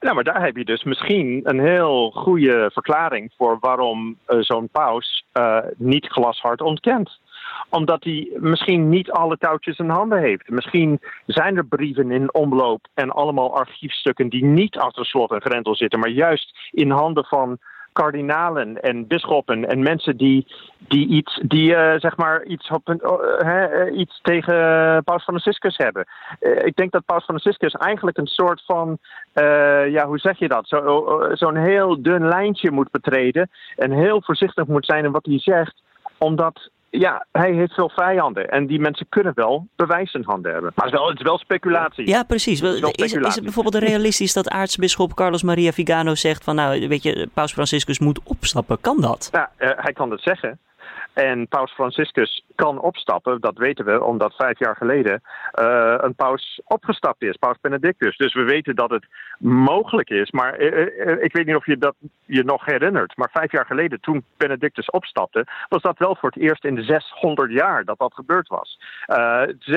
nou, 0.00 0.14
maar 0.14 0.24
daar 0.24 0.44
heb 0.44 0.56
je 0.56 0.64
dus 0.64 0.84
misschien 0.84 1.40
een 1.44 1.60
heel 1.60 2.10
goede 2.10 2.70
verklaring 2.72 3.32
voor 3.36 3.56
waarom 3.60 4.16
uh, 4.28 4.40
zo'n 4.40 4.68
paus 4.68 5.24
uh, 5.34 5.58
niet 5.76 6.06
glashard 6.06 6.60
ontkent 6.60 7.20
omdat 7.68 8.04
hij 8.04 8.28
misschien 8.34 8.88
niet 8.88 9.10
alle 9.10 9.36
touwtjes 9.38 9.78
in 9.78 9.88
handen 9.88 10.18
heeft. 10.18 10.48
Misschien 10.48 11.00
zijn 11.26 11.56
er 11.56 11.66
brieven 11.66 12.10
in 12.10 12.34
omloop 12.34 12.86
en 12.94 13.10
allemaal 13.10 13.56
archiefstukken 13.56 14.28
die 14.28 14.44
niet 14.44 14.76
achter 14.76 15.06
slot 15.06 15.30
en 15.30 15.40
grendel 15.40 15.76
zitten, 15.76 15.98
maar 15.98 16.08
juist 16.08 16.70
in 16.70 16.90
handen 16.90 17.24
van 17.24 17.58
kardinalen 17.92 18.82
en 18.82 19.06
bisschoppen 19.06 19.68
en 19.68 19.82
mensen 19.82 20.16
die, 20.16 20.46
die 20.78 21.06
iets, 21.06 21.40
die, 21.42 21.70
uh, 21.70 21.94
zeg 21.96 22.16
maar 22.16 22.44
iets, 22.44 22.70
op 22.70 22.88
een, 22.88 23.00
uh, 23.42 23.98
iets 23.98 24.20
tegen 24.22 24.54
Paus 25.04 25.22
Franciscus 25.22 25.76
hebben. 25.76 26.06
Ik 26.40 26.76
denk 26.76 26.92
dat 26.92 27.04
Paus 27.04 27.24
Franciscus 27.24 27.72
eigenlijk 27.72 28.16
een 28.16 28.26
soort 28.26 28.62
van, 28.64 28.98
ja, 29.90 30.06
hoe 30.06 30.18
zeg 30.18 30.38
je 30.38 30.48
dat? 30.48 30.68
Zo'n 30.68 31.36
zo 31.36 31.54
heel 31.54 32.02
dun 32.02 32.28
lijntje 32.28 32.70
moet 32.70 32.90
betreden 32.90 33.50
en 33.76 33.90
heel 33.90 34.22
voorzichtig 34.22 34.66
moet 34.66 34.86
zijn 34.86 35.04
in 35.04 35.12
wat 35.12 35.26
hij 35.26 35.38
zegt, 35.38 35.82
omdat 36.18 36.70
ja, 36.98 37.26
hij 37.32 37.52
heeft 37.52 37.74
veel 37.74 37.88
vijanden. 37.88 38.48
En 38.48 38.66
die 38.66 38.80
mensen 38.80 39.06
kunnen 39.08 39.32
wel 39.34 39.66
bewijs 39.76 40.12
in 40.12 40.22
handen 40.26 40.52
hebben. 40.52 40.72
Maar 40.74 40.84
het 40.84 40.94
is 40.94 41.00
wel, 41.00 41.08
het 41.08 41.18
is 41.18 41.24
wel 41.24 41.38
speculatie. 41.38 42.08
Ja, 42.08 42.22
precies. 42.22 42.60
Is, 42.60 42.80
is, 42.80 43.12
is, 43.12 43.34
het 43.34 43.42
bijvoorbeeld 43.42 43.84
realistisch 43.84 44.32
dat 44.32 44.48
aartsbisschop 44.48 45.14
Carlos 45.14 45.42
Maria 45.42 45.72
Vigano 45.72 46.14
zegt 46.14 46.44
van 46.44 46.54
nou, 46.54 46.88
weet 46.88 47.02
je, 47.02 47.28
Paus 47.34 47.52
Franciscus 47.52 47.98
moet 47.98 48.20
opstappen? 48.24 48.80
Kan 48.80 49.00
dat? 49.00 49.28
Ja, 49.32 49.50
uh, 49.58 49.70
hij 49.76 49.92
kan 49.92 50.10
dat 50.10 50.20
zeggen. 50.20 50.58
En 51.12 51.48
paus 51.48 51.72
Franciscus 51.72 52.44
kan 52.54 52.80
opstappen, 52.80 53.40
dat 53.40 53.58
weten 53.58 53.84
we, 53.84 54.04
omdat 54.04 54.34
vijf 54.34 54.58
jaar 54.58 54.76
geleden 54.76 55.22
uh, 55.60 55.94
een 55.98 56.14
paus 56.14 56.60
opgestapt 56.64 57.22
is, 57.22 57.36
paus 57.36 57.56
Benedictus. 57.60 58.16
Dus 58.16 58.34
we 58.34 58.42
weten 58.42 58.76
dat 58.76 58.90
het 58.90 59.06
mogelijk 59.38 60.10
is. 60.10 60.30
Maar 60.30 60.60
uh, 60.60 61.22
ik 61.22 61.32
weet 61.32 61.46
niet 61.46 61.56
of 61.56 61.66
je 61.66 61.78
dat 61.78 61.94
je 62.24 62.44
nog 62.44 62.64
herinnert. 62.64 63.16
Maar 63.16 63.30
vijf 63.32 63.52
jaar 63.52 63.66
geleden, 63.66 64.00
toen 64.00 64.24
Benedictus 64.36 64.90
opstapte, 64.90 65.46
was 65.68 65.82
dat 65.82 65.98
wel 65.98 66.16
voor 66.16 66.30
het 66.30 66.42
eerst 66.42 66.64
in 66.64 66.74
de 66.74 66.82
600 66.82 67.52
jaar 67.52 67.84
dat 67.84 67.98
dat 67.98 68.14
gebeurd 68.14 68.48
was. 68.48 68.78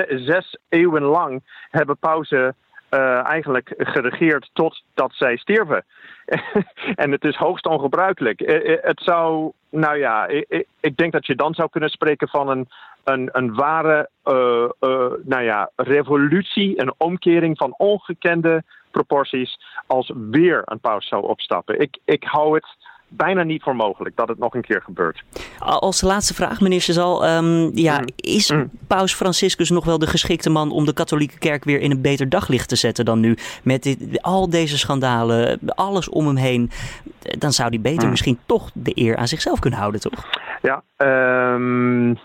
zes 0.07 0.57
eeuwen 0.69 1.03
lang 1.03 1.43
hebben 1.69 1.97
pauzen 1.97 2.55
uh, 2.91 3.25
eigenlijk 3.25 3.73
geregeerd 3.77 4.49
totdat 4.53 5.13
zij 5.13 5.37
stierven. 5.37 5.85
en 7.03 7.11
het 7.11 7.23
is 7.23 7.35
hoogst 7.35 7.65
ongebruikelijk. 7.65 8.39
het 8.81 9.01
zou 9.01 9.51
nou 9.69 9.97
ja, 9.97 10.27
ik, 10.79 10.97
denk 10.97 11.11
dat 11.11 11.25
je 11.25 11.35
dan 11.35 11.53
zou 11.53 11.69
kunnen 11.69 11.89
spreken 11.89 12.27
van 12.27 12.49
een, 12.49 12.67
een, 13.03 13.29
een 13.31 13.53
ware 13.53 14.09
nou 15.23 15.41
ja, 15.41 15.69
revolutie, 15.75 16.81
een 16.81 16.93
omkering 16.97 17.57
van 17.57 17.73
ongekende 17.77 18.63
proporties 18.91 19.59
als 19.87 20.11
weer 20.15 20.61
een 20.65 20.79
paus 20.79 21.07
zou 21.07 21.23
opstappen. 21.23 21.79
Ik, 21.79 21.97
ik 22.05 22.23
hou 22.23 22.55
het 22.55 22.65
bijna 23.07 23.43
niet 23.43 23.63
voor 23.63 23.75
mogelijk 23.75 24.15
dat 24.15 24.27
het 24.27 24.37
nog 24.37 24.53
een 24.53 24.61
keer 24.61 24.81
gebeurt. 24.81 25.23
Als 25.59 26.01
laatste 26.01 26.33
vraag, 26.33 26.61
meneer 26.61 26.79
Chazal. 26.79 27.27
Um, 27.27 27.71
ja, 27.73 27.97
mm. 27.99 28.05
Is 28.15 28.51
mm. 28.51 28.69
Paus 28.87 29.13
Franciscus 29.13 29.69
nog 29.69 29.85
wel 29.85 29.99
de 29.99 30.07
geschikte 30.07 30.49
man 30.49 30.71
om 30.71 30.85
de 30.85 30.93
katholieke 30.93 31.37
kerk 31.37 31.63
weer 31.63 31.79
in 31.79 31.91
een 31.91 32.01
beter 32.01 32.29
daglicht 32.29 32.69
te 32.69 32.75
zetten 32.75 33.05
dan 33.05 33.19
nu? 33.19 33.37
Met 33.63 33.83
dit, 33.83 34.21
al 34.21 34.49
deze 34.49 34.77
schandalen, 34.77 35.59
alles 35.65 36.09
om 36.09 36.27
hem 36.27 36.35
heen. 36.35 36.71
Dan 37.37 37.51
zou 37.51 37.69
hij 37.69 37.81
beter 37.81 38.03
mm. 38.03 38.09
misschien 38.09 38.39
toch 38.45 38.71
de 38.73 38.91
eer 38.95 39.15
aan 39.15 39.27
zichzelf 39.27 39.59
kunnen 39.59 39.79
houden, 39.79 40.01
toch? 40.01 40.29
Ja, 40.61 40.83
um, 41.53 42.17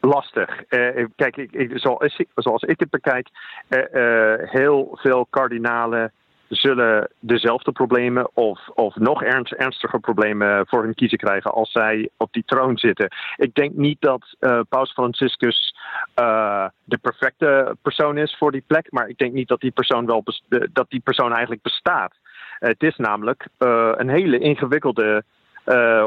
lastig. 0.00 0.62
Uh, 0.68 1.04
kijk, 1.16 1.36
ik, 1.36 1.52
ik, 1.52 1.70
zoals, 1.74 2.18
ik, 2.18 2.28
zoals 2.34 2.62
ik 2.62 2.80
het 2.80 2.90
bekijk, 2.90 3.28
uh, 3.68 3.78
uh, 3.92 4.50
heel 4.50 4.98
veel 5.00 5.26
kardinalen 5.30 6.12
zullen 6.48 7.10
dezelfde 7.20 7.72
problemen 7.72 8.28
of, 8.34 8.68
of 8.68 8.96
nog 8.96 9.22
ernst, 9.22 9.52
ernstiger 9.52 10.00
problemen 10.00 10.66
voor 10.66 10.82
hun 10.82 10.94
kiezen 10.94 11.18
krijgen 11.18 11.52
als 11.52 11.72
zij 11.72 12.08
op 12.16 12.32
die 12.32 12.42
troon 12.46 12.78
zitten. 12.78 13.08
Ik 13.36 13.54
denk 13.54 13.74
niet 13.74 14.00
dat 14.00 14.36
uh, 14.40 14.60
Paus 14.68 14.92
Franciscus 14.92 15.74
uh, 16.20 16.66
de 16.84 16.98
perfecte 16.98 17.76
persoon 17.82 18.18
is 18.18 18.36
voor 18.38 18.52
die 18.52 18.64
plek, 18.66 18.86
maar 18.90 19.08
ik 19.08 19.18
denk 19.18 19.32
niet 19.32 19.48
dat 19.48 19.60
die 19.60 19.70
persoon, 19.70 20.06
wel 20.06 20.24
dat 20.72 20.90
die 20.90 21.00
persoon 21.00 21.32
eigenlijk 21.32 21.62
bestaat. 21.62 22.14
Het 22.58 22.82
is 22.82 22.96
namelijk 22.96 23.48
een 23.58 24.08
hele 24.08 24.38
ingewikkelde 24.38 25.24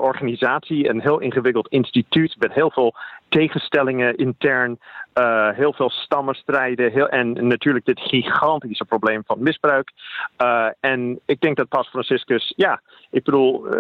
organisatie, 0.02 0.90
een 0.90 1.02
heel 1.02 1.20
ingewikkeld 1.20 1.68
instituut 1.68 2.36
met 2.40 2.54
heel 2.54 2.72
veel 2.72 2.96
tegenstellingen 3.30 4.16
intern, 4.16 4.80
uh, 5.20 5.50
heel 5.50 5.74
veel 5.74 5.90
stammenstrijden 5.90 6.92
heel, 6.92 7.10
en 7.10 7.48
natuurlijk 7.48 7.86
dit 7.86 8.00
gigantische 8.00 8.86
probleem 8.86 9.24
van 9.26 9.44
misbruik. 9.44 9.92
Uh, 10.42 10.68
en 10.80 11.20
ik 11.26 11.42
denk 11.42 11.58
dat 11.58 11.68
Pas 11.68 11.88
Franciscus, 11.88 12.54
ja, 12.56 12.82
ik 13.12 13.24
bedoel, 13.24 13.78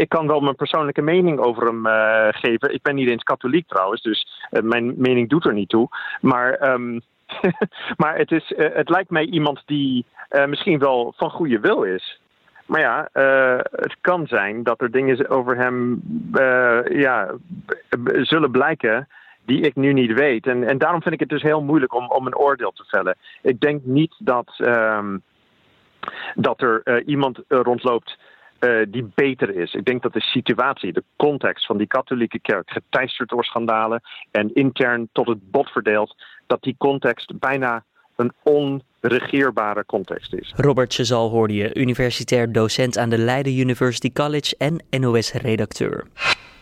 ik, 0.00 0.08
kan 0.08 0.26
wel 0.26 0.40
mijn 0.40 0.56
persoonlijke 0.56 1.02
mening 1.02 1.38
over 1.38 1.66
hem 1.66 1.86
geven. 2.34 2.74
Ik 2.74 2.82
ben 2.82 2.94
niet 2.94 3.08
eens 3.08 3.22
katholiek 3.22 3.68
trouwens, 3.68 4.02
dus 4.02 4.26
mijn 4.50 4.94
mening 4.96 5.28
doet 5.28 5.44
er 5.44 5.54
niet 5.54 5.68
toe. 5.68 5.88
Maar. 6.20 6.72
Um, 6.72 7.00
maar 7.96 8.16
het, 8.16 8.32
is, 8.32 8.52
het 8.56 8.88
lijkt 8.88 9.10
mij 9.10 9.24
iemand 9.24 9.62
die 9.66 10.04
misschien 10.46 10.78
wel 10.78 11.12
van 11.16 11.30
goede 11.30 11.60
wil 11.60 11.82
is. 11.82 12.20
Maar 12.70 12.80
ja, 12.80 13.08
uh, 13.14 13.58
het 13.70 13.96
kan 14.00 14.26
zijn 14.26 14.62
dat 14.62 14.80
er 14.80 14.90
dingen 14.90 15.28
over 15.28 15.56
hem 15.56 16.02
uh, 16.32 17.00
ja, 17.00 17.34
zullen 18.22 18.50
blijken 18.50 19.08
die 19.44 19.60
ik 19.60 19.74
nu 19.74 19.92
niet 19.92 20.12
weet. 20.12 20.46
En, 20.46 20.68
en 20.68 20.78
daarom 20.78 21.02
vind 21.02 21.14
ik 21.14 21.20
het 21.20 21.28
dus 21.28 21.42
heel 21.42 21.62
moeilijk 21.62 21.94
om, 21.94 22.10
om 22.10 22.26
een 22.26 22.36
oordeel 22.36 22.70
te 22.70 22.84
vellen. 22.84 23.16
Ik 23.42 23.60
denk 23.60 23.84
niet 23.84 24.14
dat, 24.18 24.58
um, 24.58 25.22
dat 26.34 26.60
er 26.60 26.80
uh, 26.84 27.06
iemand 27.06 27.42
rondloopt 27.48 28.18
die 28.88 29.10
beter 29.14 29.56
is. 29.56 29.74
Ik 29.74 29.84
denk 29.84 30.02
dat 30.02 30.12
de 30.12 30.20
situatie, 30.20 30.92
de 30.92 31.04
context 31.16 31.66
van 31.66 31.76
die 31.76 31.86
katholieke 31.86 32.38
kerk, 32.38 32.70
geteisterd 32.70 33.28
door 33.28 33.44
schandalen 33.44 34.00
en 34.30 34.54
intern 34.54 35.08
tot 35.12 35.26
het 35.26 35.50
bot 35.50 35.70
verdeeld, 35.70 36.16
dat 36.46 36.62
die 36.62 36.74
context 36.78 37.38
bijna 37.38 37.84
een 38.16 38.32
onregeerbare 39.00 39.84
context 39.86 40.32
is. 40.34 40.52
Robert 40.56 40.94
Chazal 40.94 41.30
hoorde 41.30 41.54
je, 41.54 41.74
universitair 41.74 42.52
docent 42.52 42.98
aan 42.98 43.10
de 43.10 43.18
Leiden 43.18 43.58
University 43.58 44.12
College 44.12 44.54
en 44.58 44.84
NOS-redacteur. 44.90 46.06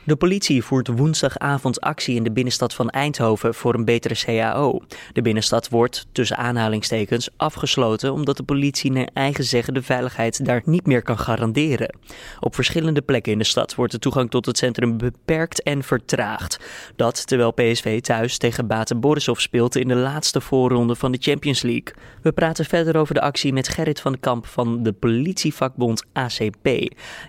De 0.09 0.17
politie 0.17 0.65
voert 0.65 0.89
woensdagavond 0.89 1.81
actie 1.81 2.15
in 2.15 2.23
de 2.23 2.33
binnenstad 2.33 2.75
van 2.75 2.91
Eindhoven 2.91 3.55
voor 3.55 3.75
een 3.75 3.85
betere 3.85 4.15
CAO. 4.25 4.81
De 5.13 5.23
binnenstad 5.23 5.69
wordt, 5.69 6.07
tussen 6.13 6.37
aanhalingstekens, 6.37 7.29
afgesloten 7.37 8.13
omdat 8.13 8.37
de 8.37 8.43
politie 8.43 8.93
naar 8.93 9.09
eigen 9.13 9.45
zeggen 9.45 9.75
de 9.75 9.83
veiligheid 9.83 10.45
daar 10.45 10.63
niet 10.65 10.87
meer 10.87 11.03
kan 11.03 11.19
garanderen. 11.19 11.97
Op 12.41 12.55
verschillende 12.55 13.01
plekken 13.01 13.33
in 13.33 13.39
de 13.39 13.45
stad 13.45 13.75
wordt 13.75 13.93
de 13.93 13.99
toegang 13.99 14.31
tot 14.31 14.47
het 14.47 14.59
centrum 14.59 14.99
beperkt 14.99 15.63
en 15.63 15.83
vertraagd. 15.83 16.59
Dat 16.97 17.27
terwijl 17.27 17.53
PSV 17.53 18.01
thuis 18.01 18.39
tegen 18.39 18.67
Bate 18.67 18.95
Borisov 18.95 19.39
speelt 19.39 19.77
in 19.77 19.89
de 19.89 19.97
laatste 19.97 20.41
voorronde 20.41 20.95
van 20.95 21.13
de 21.13 21.19
Champions 21.21 21.63
League. 21.63 21.95
We 22.23 22.33
praten 22.33 22.65
verder 22.65 22.97
over 22.97 23.15
de 23.15 23.21
actie 23.21 23.53
met 23.53 23.69
Gerrit 23.69 24.01
van 24.01 24.13
den 24.13 24.21
Kamp 24.21 24.47
van 24.47 24.83
de 24.83 24.93
politievakbond 24.93 26.05
ACP. 26.13 26.69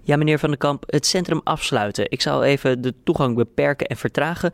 Ja, 0.03 0.17
meneer 0.17 0.39
van 0.39 0.49
den 0.49 0.57
Kamp, 0.57 0.83
het 0.87 1.05
centrum 1.05 1.41
afsluiten. 1.43 2.11
Ik 2.11 2.21
zou 2.21 2.43
even 2.43 2.68
de 2.79 2.93
toegang 3.03 3.35
beperken 3.35 3.87
en 3.87 3.95
vertragen. 3.95 4.51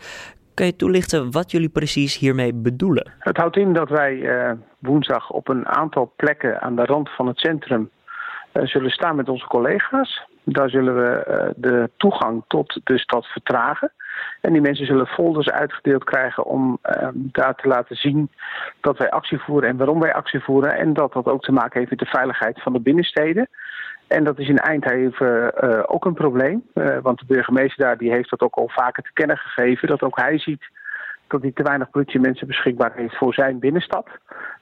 Kan 0.54 0.66
je 0.66 0.76
toelichten 0.76 1.32
wat 1.32 1.52
jullie 1.52 1.70
precies 1.70 2.18
hiermee 2.18 2.54
bedoelen? 2.54 3.12
Het 3.20 3.38
houdt 3.38 3.58
in 3.58 3.74
dat 3.74 3.90
wij 3.90 4.14
uh, 4.16 4.52
woensdag 4.80 5.30
op 5.30 5.48
een 5.48 5.68
aantal 5.68 6.14
plekken 6.16 6.62
aan 6.62 6.76
de 6.76 6.86
rand 6.86 7.10
van 7.10 7.28
het 7.28 7.38
centrum 7.38 7.90
uh, 8.54 8.66
zullen 8.66 8.90
staan 8.90 9.16
met 9.16 9.30
onze 9.30 9.48
collega's. 9.48 10.24
Daar 10.44 10.70
zullen 10.70 10.96
we 10.96 11.26
uh, 11.28 11.54
de 11.56 11.90
toegang 11.98 12.44
tot 12.48 12.80
de 12.84 12.98
stad 12.98 13.26
vertragen. 13.26 13.92
En 14.42 14.52
die 14.52 14.62
mensen 14.62 14.86
zullen 14.86 15.08
folders 15.08 15.50
uitgedeeld 15.50 16.04
krijgen 16.04 16.46
om 16.46 16.80
daar 17.14 17.56
te 17.56 17.68
laten 17.68 17.96
zien 17.96 18.32
dat 18.82 18.98
wij 18.98 19.10
actie 19.10 19.40
voeren 19.40 19.70
en 19.70 19.78
waarom 19.78 20.00
wij 20.00 20.14
actie 20.14 20.40
voeren. 20.40 20.78
En 20.78 20.94
dat 20.94 21.14
dat 21.14 21.26
ook 21.26 21.44
te 21.44 21.52
maken 21.52 21.80
heeft 21.80 21.90
met 21.90 22.00
de 22.00 22.06
veiligheid 22.06 22.62
van 22.62 22.74
de 22.74 22.80
binnensteden. 22.80 23.48
En 24.08 24.24
dat 24.24 24.40
is 24.40 24.48
in 24.48 24.58
Eindhoven 24.58 25.54
uh, 25.64 25.84
ook 25.86 26.06
een 26.06 26.14
probleem. 26.14 26.64
Uh, 26.74 26.98
want 27.02 27.20
de 27.20 27.26
burgemeester 27.26 27.86
daar 27.86 27.98
die 27.98 28.12
heeft 28.12 28.30
dat 28.30 28.42
ook 28.42 28.56
al 28.56 28.70
vaker 28.70 29.04
te 29.04 29.14
kennen 29.14 29.38
gegeven. 29.38 29.88
Dat 29.88 30.02
ook 30.02 30.20
hij 30.20 30.40
ziet 30.40 30.64
dat 31.28 31.42
hij 31.42 31.52
te 31.52 31.64
weinig 31.64 31.90
politiemensen 31.90 32.48
beschikbaar 32.48 32.92
heeft 32.96 33.18
voor 33.18 33.34
zijn 33.34 33.60
binnenstad. 33.60 34.08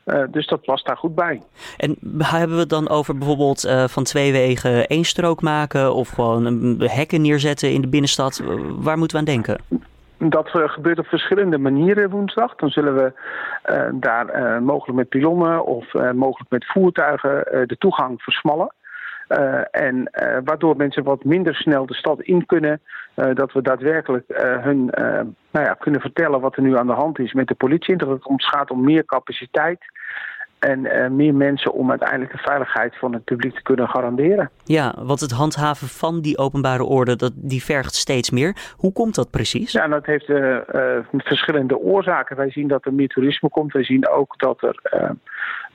Uh, 0.05 0.23
dus 0.31 0.47
dat 0.47 0.61
past 0.61 0.85
daar 0.85 0.97
goed 0.97 1.15
bij. 1.15 1.41
En 1.77 1.97
hebben 2.17 2.55
we 2.55 2.61
het 2.61 2.69
dan 2.69 2.89
over 2.89 3.17
bijvoorbeeld 3.17 3.71
van 3.85 4.03
twee 4.03 4.31
wegen 4.31 4.87
één 4.87 5.03
strook 5.03 5.41
maken... 5.41 5.93
of 5.93 6.09
gewoon 6.09 6.45
hekken 6.79 7.21
neerzetten 7.21 7.71
in 7.71 7.81
de 7.81 7.87
binnenstad? 7.87 8.41
Waar 8.77 8.97
moeten 8.97 9.17
we 9.17 9.25
aan 9.25 9.33
denken? 9.33 9.61
Dat 10.17 10.49
gebeurt 10.49 10.99
op 10.99 11.05
verschillende 11.05 11.57
manieren 11.57 12.09
woensdag. 12.09 12.55
Dan 12.55 12.69
zullen 12.69 12.95
we 12.95 13.13
daar 13.93 14.61
mogelijk 14.63 14.97
met 14.97 15.09
pilonnen 15.09 15.65
of 15.65 15.93
mogelijk 16.13 16.49
met 16.49 16.65
voertuigen 16.65 17.67
de 17.67 17.75
toegang 17.77 18.21
versmallen. 18.21 18.73
Uh, 19.29 19.61
en 19.71 19.95
uh, 19.95 20.37
waardoor 20.43 20.75
mensen 20.75 21.03
wat 21.03 21.23
minder 21.23 21.55
snel 21.55 21.85
de 21.85 21.93
stad 21.93 22.21
in 22.21 22.45
kunnen. 22.45 22.81
Uh, 23.15 23.35
dat 23.35 23.51
we 23.51 23.61
daadwerkelijk 23.61 24.25
hun 24.61 24.85
nou 25.51 25.65
ja, 25.65 25.73
kunnen 25.73 26.01
vertellen 26.01 26.41
wat 26.41 26.55
er 26.55 26.61
nu 26.61 26.77
aan 26.77 26.87
de 26.87 26.93
hand 26.93 27.19
is 27.19 27.33
met 27.33 27.47
de 27.47 27.55
politie. 27.55 27.95
Dat 27.95 28.09
het 28.09 28.25
ons 28.25 28.49
gaat 28.49 28.71
om 28.71 28.83
meer 28.83 29.05
capaciteit. 29.05 29.79
En 30.63 31.15
meer 31.15 31.35
mensen 31.35 31.73
om 31.73 31.89
uiteindelijk 31.89 32.31
de 32.31 32.37
veiligheid 32.37 32.97
van 32.97 33.13
het 33.13 33.23
publiek 33.23 33.55
te 33.55 33.61
kunnen 33.61 33.87
garanderen. 33.87 34.49
Ja, 34.63 34.95
want 34.97 35.19
het 35.19 35.31
handhaven 35.31 35.87
van 35.87 36.21
die 36.21 36.37
openbare 36.37 36.83
orde, 36.83 37.15
dat, 37.15 37.31
die 37.35 37.63
vergt 37.63 37.95
steeds 37.95 38.29
meer. 38.29 38.55
Hoe 38.77 38.93
komt 38.93 39.15
dat 39.15 39.29
precies? 39.29 39.71
Ja, 39.71 39.87
dat 39.87 40.05
heeft 40.05 40.25
verschillende 41.11 41.77
oorzaken. 41.77 42.35
Wij 42.35 42.51
zien 42.51 42.67
dat 42.67 42.85
er 42.85 42.93
meer 42.93 43.07
toerisme 43.07 43.49
komt. 43.49 43.73
Wij 43.73 43.83
zien 43.83 44.07
ook 44.09 44.37
dat 44.37 44.61
er 44.61 44.79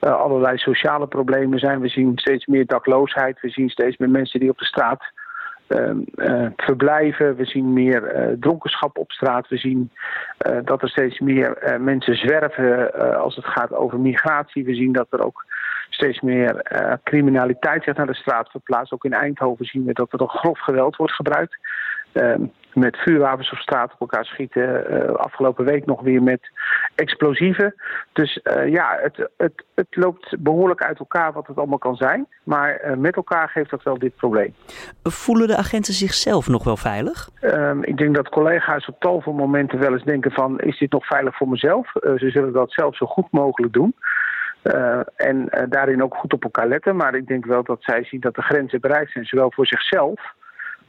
allerlei 0.01 0.59
sociale 0.59 1.07
problemen 1.07 1.59
zijn. 1.59 1.81
We 1.81 1.89
zien 1.89 2.13
steeds 2.15 2.47
meer 2.47 2.67
dakloosheid. 2.67 3.41
We 3.41 3.49
zien 3.49 3.69
steeds 3.69 3.97
meer 3.97 4.11
mensen 4.11 4.41
die 4.41 4.51
op 4.51 4.59
de 4.59 4.65
straat 4.65 5.03
verblijven. 6.57 7.37
We 7.37 7.45
zien 7.45 7.73
meer 7.73 8.37
dronkenschap 8.41 8.99
op 8.99 9.13
straat. 9.13 9.49
We 9.49 9.57
zien 9.57 9.91
dat 10.65 10.83
er 10.83 10.89
steeds 10.89 11.19
meer 11.19 11.77
mensen 11.81 12.17
zwerven 12.17 12.93
als 13.21 13.37
het 13.37 13.45
gaat 13.45 13.73
over 13.73 14.01
migratie. 14.01 14.65
We 14.65 14.75
zien 14.75 14.93
dat 14.93 15.07
er 15.11 15.25
ook 15.25 15.45
steeds 15.91 16.21
meer 16.21 16.63
criminaliteit 17.05 17.83
zich 17.85 17.97
naar 17.97 18.07
de 18.07 18.15
straat 18.15 18.51
verplaatst. 18.51 18.93
Ook 18.93 19.05
in 19.05 19.13
Eindhoven 19.13 19.65
zien 19.65 19.85
we 19.85 19.93
dat 19.93 20.13
er 20.13 20.19
toch 20.19 20.33
grof 20.33 20.59
geweld 20.59 20.97
wordt 20.97 21.15
gebruikt. 21.15 21.59
Met 22.79 22.97
vuurwapens 22.97 23.51
op 23.51 23.59
straat 23.59 23.93
op 23.93 24.01
elkaar 24.01 24.25
schieten. 24.25 25.17
afgelopen 25.17 25.65
week 25.65 25.87
nog 25.87 26.01
weer 26.01 26.23
met 26.23 26.51
explosieven. 26.95 27.75
Dus 28.13 28.41
ja, 28.67 28.99
het, 29.01 29.29
het, 29.37 29.65
het 29.75 29.87
loopt 29.91 30.37
behoorlijk 30.39 30.83
uit 30.83 30.99
elkaar 30.99 31.33
wat 31.33 31.47
het 31.47 31.57
allemaal 31.57 31.79
kan 31.79 31.97
zijn. 31.97 32.27
Maar 32.43 32.95
met 32.99 33.17
elkaar 33.17 33.49
geeft 33.49 33.71
dat 33.71 33.83
wel 33.83 33.99
dit 33.99 34.17
probleem. 34.17 34.55
Voelen 35.03 35.49
de 35.49 35.57
agenten 35.57 35.95
zichzelf 35.95 36.49
nog 36.49 36.65
wel 36.65 36.77
veilig? 36.77 37.29
Ehm, 37.41 37.83
ik 37.83 37.97
denk 37.97 38.15
dat 38.15 38.29
collega's 38.29 38.89
op 38.89 39.01
tal 39.01 39.21
van 39.21 39.35
momenten 39.35 39.79
wel 39.79 39.93
eens 39.93 40.05
denken 40.05 40.31
van... 40.31 40.61
is 40.61 40.79
dit 40.79 40.93
nog 40.93 41.07
veilig 41.07 41.37
voor 41.37 41.49
mezelf? 41.49 41.93
ze 41.93 42.31
zullen 42.31 42.53
dat 42.53 42.73
zelf 42.73 42.97
zo 42.97 43.07
goed 43.07 43.29
mogelijk 43.31 43.73
doen. 43.73 43.95
Uh, 44.63 45.01
en 45.17 45.37
uh, 45.37 45.63
daarin 45.69 46.03
ook 46.03 46.15
goed 46.15 46.33
op 46.33 46.43
elkaar 46.45 46.69
letten. 46.69 46.97
Maar 46.97 47.15
ik 47.15 47.27
denk 47.27 47.45
wel 47.45 47.63
dat 47.63 47.79
zij 47.81 48.05
zien 48.05 48.21
dat 48.21 48.35
de 48.35 48.43
grenzen 48.43 48.81
bereikt 48.81 49.13
zijn, 49.13 49.25
zowel 49.25 49.53
voor 49.53 49.67
zichzelf, 49.67 50.35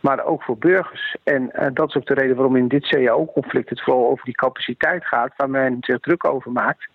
maar 0.02 0.26
ook 0.26 0.44
voor 0.44 0.58
burgers. 0.58 1.16
En 1.24 1.52
uh, 1.54 1.68
dat 1.74 1.88
is 1.88 1.96
ook 1.96 2.06
de 2.06 2.14
reden 2.14 2.36
waarom 2.36 2.56
in 2.56 2.68
dit 2.68 2.88
CAO-conflict 2.88 3.70
het 3.70 3.82
vooral 3.82 4.10
over 4.10 4.26
die 4.26 4.36
capaciteit 4.36 5.06
gaat, 5.06 5.34
waar 5.38 5.50
men 5.50 5.78
zich 5.80 6.00
druk 6.00 6.26
over 6.26 6.52
maakt. 6.52 6.88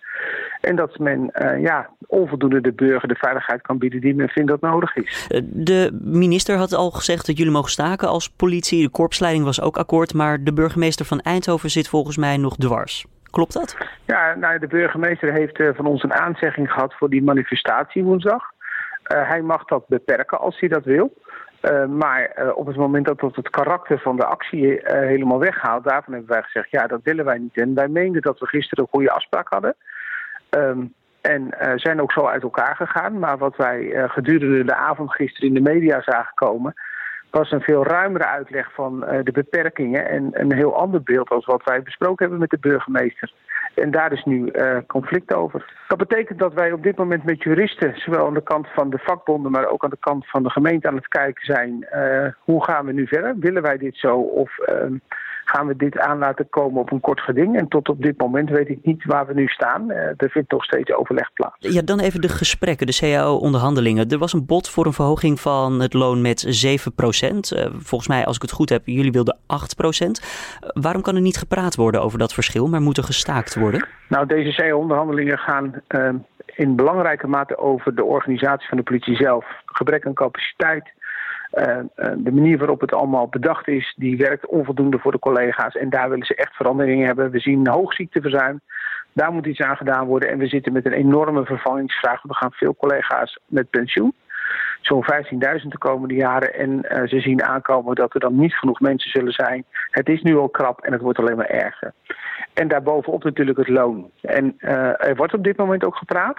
En 0.61 0.75
dat 0.75 0.99
men 0.99 1.31
ja, 1.61 1.89
onvoldoende 2.07 2.61
de 2.61 2.71
burger 2.71 3.07
de 3.07 3.15
veiligheid 3.15 3.61
kan 3.61 3.77
bieden 3.77 4.01
die 4.01 4.15
men 4.15 4.29
vindt 4.29 4.49
dat 4.49 4.61
nodig 4.61 4.95
is. 4.95 5.27
De 5.43 5.99
minister 6.01 6.57
had 6.57 6.73
al 6.73 6.91
gezegd 6.91 7.25
dat 7.25 7.37
jullie 7.37 7.51
mogen 7.51 7.71
staken 7.71 8.07
als 8.07 8.29
politie. 8.29 8.83
De 8.83 8.89
korpsleiding 8.89 9.45
was 9.45 9.61
ook 9.61 9.77
akkoord. 9.77 10.13
Maar 10.13 10.43
de 10.43 10.53
burgemeester 10.53 11.05
van 11.05 11.19
Eindhoven 11.19 11.69
zit 11.69 11.87
volgens 11.87 12.17
mij 12.17 12.37
nog 12.37 12.55
dwars. 12.55 13.05
Klopt 13.29 13.53
dat? 13.53 13.77
Ja, 14.05 14.35
nou, 14.35 14.59
de 14.59 14.67
burgemeester 14.67 15.33
heeft 15.33 15.59
uh, 15.59 15.69
van 15.75 15.85
ons 15.85 16.03
een 16.03 16.13
aanzegging 16.13 16.71
gehad 16.71 16.93
voor 16.93 17.09
die 17.09 17.23
manifestatie 17.23 18.03
woensdag. 18.03 18.43
Hij 19.03 19.41
mag 19.41 19.65
dat 19.65 19.87
beperken 19.87 20.39
als 20.39 20.59
hij 20.59 20.69
dat 20.69 20.83
wil. 20.83 21.13
Uh, 21.71 21.85
maar 21.85 22.51
op 22.55 22.65
het 22.65 22.75
moment 22.75 23.05
dat 23.05 23.19
dat 23.19 23.35
het 23.35 23.49
karakter 23.49 23.99
van 23.99 24.15
de 24.15 24.25
actie 24.25 24.79
helemaal 24.83 25.39
weghaalt, 25.39 25.83
daarvan 25.83 26.13
hebben 26.13 26.31
wij 26.31 26.41
gezegd, 26.41 26.69
ja, 26.69 26.87
dat 26.87 26.99
willen 27.03 27.25
wij 27.25 27.37
niet. 27.37 27.57
En 27.57 27.73
wij 27.73 27.87
meenden 27.87 28.21
dat 28.21 28.39
we 28.39 28.47
gisteren 28.47 28.83
een 28.83 28.89
goede 28.89 29.11
afspraak 29.11 29.47
hadden. 29.49 29.75
Um, 30.49 30.93
en 31.21 31.53
zijn 31.75 32.01
ook 32.01 32.11
zo 32.11 32.25
uit 32.25 32.43
elkaar 32.43 32.75
gegaan. 32.75 33.19
Maar 33.19 33.37
wat 33.37 33.55
wij 33.55 34.07
gedurende 34.07 34.63
de 34.63 34.75
avond 34.75 35.13
gisteren 35.13 35.47
in 35.47 35.53
de 35.53 35.71
media 35.71 36.01
zagen 36.01 36.33
komen, 36.33 36.73
was 37.37 37.51
een 37.51 37.61
veel 37.61 37.85
ruimere 37.85 38.25
uitleg 38.25 38.73
van 38.73 39.03
uh, 39.03 39.19
de 39.23 39.31
beperkingen 39.31 40.09
en 40.09 40.29
een 40.31 40.53
heel 40.53 40.75
ander 40.75 41.03
beeld 41.03 41.29
als 41.29 41.45
wat 41.45 41.63
wij 41.63 41.81
besproken 41.81 42.21
hebben 42.23 42.39
met 42.39 42.49
de 42.49 42.69
burgemeester. 42.69 43.33
En 43.75 43.91
daar 43.91 44.11
is 44.11 44.23
nu 44.23 44.49
uh, 44.51 44.77
conflict 44.87 45.33
over. 45.33 45.73
Dat 45.87 45.97
betekent 45.97 46.39
dat 46.39 46.53
wij 46.53 46.71
op 46.71 46.83
dit 46.83 46.97
moment 46.97 47.23
met 47.23 47.43
juristen, 47.43 47.93
zowel 47.95 48.25
aan 48.25 48.33
de 48.33 48.43
kant 48.43 48.67
van 48.67 48.89
de 48.89 48.97
vakbonden, 48.97 49.51
maar 49.51 49.67
ook 49.67 49.83
aan 49.83 49.89
de 49.89 49.97
kant 49.99 50.29
van 50.29 50.43
de 50.43 50.49
gemeente 50.49 50.87
aan 50.87 50.95
het 50.95 51.07
kijken 51.07 51.45
zijn. 51.45 51.87
Uh, 51.95 52.27
hoe 52.39 52.63
gaan 52.63 52.85
we 52.85 52.91
nu 52.91 53.07
verder? 53.07 53.35
Willen 53.39 53.61
wij 53.61 53.77
dit 53.77 53.95
zo 53.95 54.17
of 54.17 54.57
ehm, 54.59 54.97
gaan 55.45 55.67
we 55.67 55.75
dit 55.75 55.99
aan 55.99 56.17
laten 56.17 56.49
komen 56.49 56.81
op 56.81 56.91
een 56.91 56.99
kort 56.99 57.19
geding. 57.21 57.57
En 57.57 57.67
tot 57.67 57.89
op 57.89 58.01
dit 58.01 58.17
moment 58.17 58.49
weet 58.49 58.69
ik 58.69 58.79
niet 58.81 59.05
waar 59.05 59.27
we 59.27 59.33
nu 59.33 59.47
staan. 59.47 59.91
Uh, 59.91 59.97
er 59.97 60.29
vindt 60.29 60.51
nog 60.51 60.63
steeds 60.63 60.93
overleg 60.93 61.33
plaats. 61.33 61.55
Ja, 61.73 61.81
dan 61.81 61.99
even 61.99 62.21
de 62.21 62.29
gesprekken, 62.29 62.87
de 62.87 62.97
CAO-onderhandelingen. 62.99 64.09
Er 64.09 64.17
was 64.17 64.33
een 64.33 64.45
bod 64.45 64.69
voor 64.69 64.85
een 64.85 64.93
verhoging 64.93 65.39
van 65.39 65.79
het 65.79 65.93
loon 65.93 66.21
met 66.21 66.45
7 66.47 66.93
procent. 66.93 67.53
Uh, 67.53 67.65
volgens 67.71 68.09
mij, 68.09 68.25
als 68.25 68.35
ik 68.35 68.41
het 68.41 68.51
goed 68.51 68.69
heb, 68.69 68.81
jullie 68.85 69.11
wilden 69.11 69.37
8 69.45 69.75
procent. 69.75 70.21
Uh, 70.21 70.69
waarom 70.73 71.01
kan 71.01 71.15
er 71.15 71.21
niet 71.21 71.37
gepraat 71.37 71.75
worden 71.75 72.01
over 72.01 72.19
dat 72.19 72.33
verschil, 72.33 72.67
maar 72.67 72.81
moet 72.81 72.97
er 72.97 73.03
gestaakt 73.03 73.55
worden? 73.55 73.87
Nou, 74.09 74.25
deze 74.25 74.55
CAO-onderhandelingen 74.55 75.37
gaan 75.37 75.81
in 76.45 76.75
belangrijke 76.75 77.27
mate 77.27 77.57
over 77.57 77.95
de 77.95 78.03
organisatie 78.03 78.67
van 78.67 78.77
de 78.77 78.83
politie 78.83 79.15
zelf. 79.15 79.45
Gebrek 79.65 80.05
aan 80.05 80.13
capaciteit, 80.13 80.93
de 82.15 82.31
manier 82.31 82.57
waarop 82.57 82.81
het 82.81 82.93
allemaal 82.93 83.27
bedacht 83.27 83.67
is, 83.67 83.93
die 83.97 84.17
werkt 84.17 84.45
onvoldoende 84.45 84.99
voor 84.99 85.11
de 85.11 85.19
collega's. 85.19 85.75
En 85.75 85.89
daar 85.89 86.09
willen 86.09 86.25
ze 86.25 86.35
echt 86.35 86.55
veranderingen 86.55 87.05
hebben. 87.05 87.31
We 87.31 87.39
zien 87.39 87.67
hoog 87.67 87.93
ziekteverzuim. 87.93 88.61
Daar 89.13 89.31
moet 89.31 89.45
iets 89.45 89.61
aan 89.61 89.77
gedaan 89.77 90.05
worden. 90.05 90.29
En 90.29 90.37
we 90.37 90.47
zitten 90.47 90.73
met 90.73 90.85
een 90.85 90.93
enorme 90.93 91.45
vervangingsvraag. 91.45 92.21
We 92.21 92.33
gaan 92.33 92.51
veel 92.51 92.75
collega's 92.75 93.39
met 93.45 93.69
pensioen. 93.69 94.13
Zo'n 94.81 95.05
15.000 95.11 95.37
de 95.39 95.77
komende 95.77 96.13
jaren. 96.13 96.53
En 96.53 96.69
uh, 96.69 97.07
ze 97.07 97.19
zien 97.19 97.43
aankomen 97.43 97.95
dat 97.95 98.13
er 98.13 98.19
dan 98.19 98.39
niet 98.39 98.53
genoeg 98.53 98.79
mensen 98.79 99.11
zullen 99.11 99.33
zijn. 99.33 99.63
Het 99.89 100.09
is 100.09 100.21
nu 100.21 100.37
al 100.37 100.49
krap 100.49 100.81
en 100.81 100.91
het 100.91 101.01
wordt 101.01 101.19
alleen 101.19 101.37
maar 101.37 101.49
erger. 101.49 101.93
En 102.53 102.67
daarbovenop 102.67 103.23
natuurlijk 103.23 103.57
het 103.57 103.69
loon. 103.69 104.09
En 104.21 104.55
er 104.59 105.15
wordt 105.15 105.33
op 105.33 105.43
dit 105.43 105.57
moment 105.57 105.83
ook 105.85 105.95
gepraat. 105.95 106.37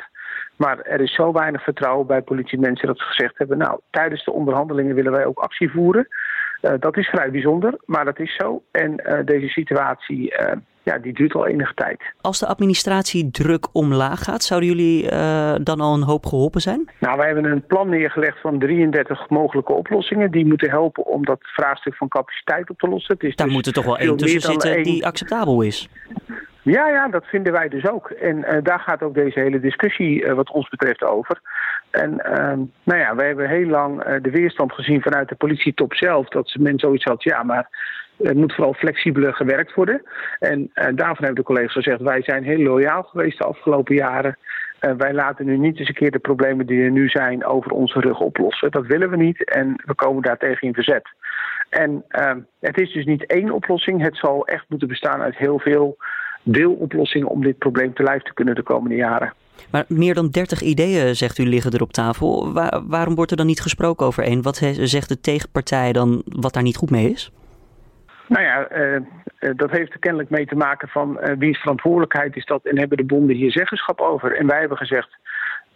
Maar 0.56 0.80
er 0.80 1.00
is 1.00 1.14
zo 1.14 1.32
weinig 1.32 1.62
vertrouwen 1.62 2.06
bij 2.06 2.22
politiemensen 2.22 2.86
dat 2.86 2.98
ze 2.98 3.04
gezegd 3.04 3.38
hebben... 3.38 3.58
nou, 3.58 3.80
tijdens 3.90 4.24
de 4.24 4.32
onderhandelingen 4.32 4.94
willen 4.94 5.12
wij 5.12 5.24
ook 5.24 5.38
actie 5.38 5.70
voeren. 5.70 6.08
Uh, 6.62 6.72
dat 6.78 6.96
is 6.96 7.08
vrij 7.08 7.30
bijzonder, 7.30 7.74
maar 7.84 8.04
dat 8.04 8.18
is 8.18 8.36
zo. 8.36 8.62
En 8.70 9.02
uh, 9.06 9.18
deze 9.24 9.48
situatie 9.48 10.32
uh, 10.40 10.52
ja, 10.82 10.98
die 10.98 11.12
duurt 11.12 11.34
al 11.34 11.46
enige 11.46 11.74
tijd. 11.74 12.02
Als 12.20 12.38
de 12.38 12.46
administratie 12.46 13.30
druk 13.30 13.66
omlaag 13.72 14.22
gaat, 14.22 14.42
zouden 14.42 14.68
jullie 14.68 15.08
dan 15.62 15.80
al 15.80 15.94
een 15.94 16.02
hoop 16.02 16.26
geholpen 16.26 16.60
zijn? 16.60 16.90
Nou, 17.00 17.16
wij 17.16 17.26
hebben 17.26 17.44
een 17.44 17.66
plan 17.66 17.88
neergelegd 17.88 18.40
van 18.40 18.58
33 18.58 19.28
mogelijke 19.28 19.72
oplossingen. 19.72 20.30
Die 20.30 20.46
moeten 20.46 20.70
helpen 20.70 21.06
om 21.06 21.24
dat 21.24 21.38
vraagstuk 21.40 21.94
van 21.96 22.08
capaciteit 22.08 22.70
op 22.70 22.78
te 22.78 22.88
lossen. 22.88 23.14
Het 23.14 23.22
is 23.22 23.36
Daar 23.36 23.46
dus 23.46 23.56
moet 23.56 23.66
er 23.66 23.72
toch 23.72 23.84
wel 23.84 23.98
één 23.98 24.16
tussen 24.16 24.40
zitten 24.40 24.74
één... 24.74 24.82
die 24.82 25.06
acceptabel 25.06 25.62
is? 25.62 25.88
Ja, 26.66 26.88
ja, 26.88 27.08
dat 27.08 27.26
vinden 27.26 27.52
wij 27.52 27.68
dus 27.68 27.88
ook. 27.88 28.10
En 28.10 28.36
uh, 28.36 28.56
daar 28.62 28.80
gaat 28.80 29.02
ook 29.02 29.14
deze 29.14 29.40
hele 29.40 29.60
discussie 29.60 30.24
uh, 30.24 30.32
wat 30.32 30.50
ons 30.50 30.68
betreft 30.68 31.04
over. 31.04 31.40
En 31.90 32.10
uh, 32.12 32.66
nou 32.82 33.00
ja, 33.00 33.14
wij 33.14 33.26
hebben 33.26 33.48
heel 33.48 33.66
lang 33.66 34.06
uh, 34.06 34.14
de 34.22 34.30
weerstand 34.30 34.72
gezien 34.72 35.02
vanuit 35.02 35.28
de 35.28 35.34
politietop 35.34 35.94
zelf. 35.94 36.28
Dat 36.28 36.56
men 36.58 36.78
zoiets 36.78 37.04
had, 37.04 37.22
ja, 37.22 37.42
maar 37.42 37.68
er 38.18 38.36
moet 38.36 38.54
vooral 38.54 38.74
flexibeler 38.74 39.34
gewerkt 39.34 39.74
worden. 39.74 40.02
En 40.38 40.70
daarvan 40.74 41.24
hebben 41.24 41.34
de 41.34 41.42
collega's 41.42 41.72
gezegd, 41.72 42.00
wij 42.00 42.22
zijn 42.22 42.44
heel 42.44 42.62
loyaal 42.62 43.02
geweest 43.02 43.38
de 43.38 43.44
afgelopen 43.44 43.94
jaren. 43.94 44.38
wij 44.96 45.12
laten 45.12 45.46
nu 45.46 45.56
niet 45.56 45.78
eens 45.78 45.88
een 45.88 45.94
keer 45.94 46.10
de 46.10 46.18
problemen 46.18 46.66
die 46.66 46.82
er 46.82 46.90
nu 46.90 47.08
zijn 47.08 47.44
over 47.44 47.70
onze 47.70 48.00
rug 48.00 48.20
oplossen. 48.20 48.70
Dat 48.70 48.86
willen 48.86 49.10
we 49.10 49.16
niet 49.16 49.44
en 49.44 49.82
we 49.84 49.94
komen 49.94 50.22
daar 50.22 50.38
tegen 50.38 50.66
in 50.66 50.74
verzet. 50.74 51.08
En 51.68 52.04
het 52.60 52.80
is 52.80 52.92
dus 52.92 53.04
niet 53.04 53.26
één 53.26 53.50
oplossing. 53.50 54.02
Het 54.02 54.16
zal 54.16 54.46
echt 54.46 54.64
moeten 54.68 54.88
bestaan 54.88 55.20
uit 55.20 55.36
heel 55.36 55.58
veel 55.58 55.96
deeloplossingen 56.46 57.28
om 57.28 57.42
dit 57.42 57.58
probleem 57.58 57.94
te 57.94 58.02
lijf 58.02 58.22
te 58.22 58.34
kunnen 58.34 58.54
de 58.54 58.62
komende 58.62 58.96
jaren. 58.96 59.32
Maar 59.70 59.84
meer 59.88 60.14
dan 60.14 60.28
30 60.28 60.60
ideeën, 60.60 61.16
zegt 61.16 61.38
u, 61.38 61.46
liggen 61.46 61.72
er 61.72 61.82
op 61.82 61.92
tafel. 61.92 62.52
Waar, 62.52 62.80
waarom 62.86 63.14
wordt 63.14 63.30
er 63.30 63.36
dan 63.36 63.46
niet 63.46 63.60
gesproken 63.60 64.06
over 64.06 64.22
één? 64.22 64.42
Wat 64.42 64.56
zegt 64.80 65.08
de 65.08 65.20
tegenpartij 65.20 65.92
dan 65.92 66.22
wat 66.24 66.52
daar 66.52 66.62
niet 66.62 66.76
goed 66.76 66.90
mee 66.90 67.10
is? 67.10 67.32
Nou 68.28 68.44
ja, 68.44 68.76
uh, 68.76 69.00
dat 69.56 69.70
heeft 69.70 69.92
er 69.92 69.98
kennelijk 69.98 70.30
mee 70.30 70.46
te 70.46 70.54
maken 70.54 70.88
van 70.88 71.18
uh, 71.20 71.32
wiens 71.38 71.58
verantwoordelijkheid 71.58 72.36
is 72.36 72.44
dat 72.44 72.64
en 72.64 72.78
hebben 72.78 72.96
de 72.96 73.04
bonden 73.04 73.36
hier 73.36 73.50
zeggenschap 73.50 74.00
over. 74.00 74.36
En 74.36 74.46
wij 74.46 74.60
hebben 74.60 74.76
gezegd, 74.76 75.16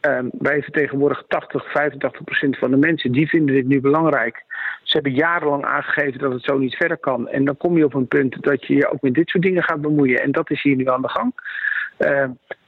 uh, 0.08 0.18
wij 0.38 0.62
vertegenwoordigen 0.62 1.24
80, 1.28 1.70
85 1.70 2.24
procent 2.24 2.58
van 2.58 2.70
de 2.70 2.76
mensen, 2.76 3.12
die 3.12 3.28
vinden 3.28 3.54
dit 3.54 3.66
nu 3.66 3.80
belangrijk. 3.80 4.44
Ze 4.82 4.92
hebben 4.92 5.12
jarenlang 5.12 5.64
aangegeven 5.64 6.18
dat 6.18 6.32
het 6.32 6.42
zo 6.42 6.58
niet 6.58 6.74
verder 6.74 6.98
kan. 6.98 7.28
En 7.28 7.44
dan 7.44 7.56
kom 7.56 7.76
je 7.76 7.84
op 7.84 7.94
een 7.94 8.08
punt 8.08 8.42
dat 8.42 8.66
je 8.66 8.74
je 8.74 8.90
ook 8.90 9.00
met 9.00 9.14
dit 9.14 9.28
soort 9.28 9.44
dingen 9.44 9.62
gaat 9.62 9.80
bemoeien. 9.80 10.22
En 10.22 10.32
dat 10.32 10.50
is 10.50 10.62
hier 10.62 10.76
nu 10.76 10.88
aan 10.88 11.02
de 11.02 11.08
gang. 11.08 11.32
Uh, 11.98 12.24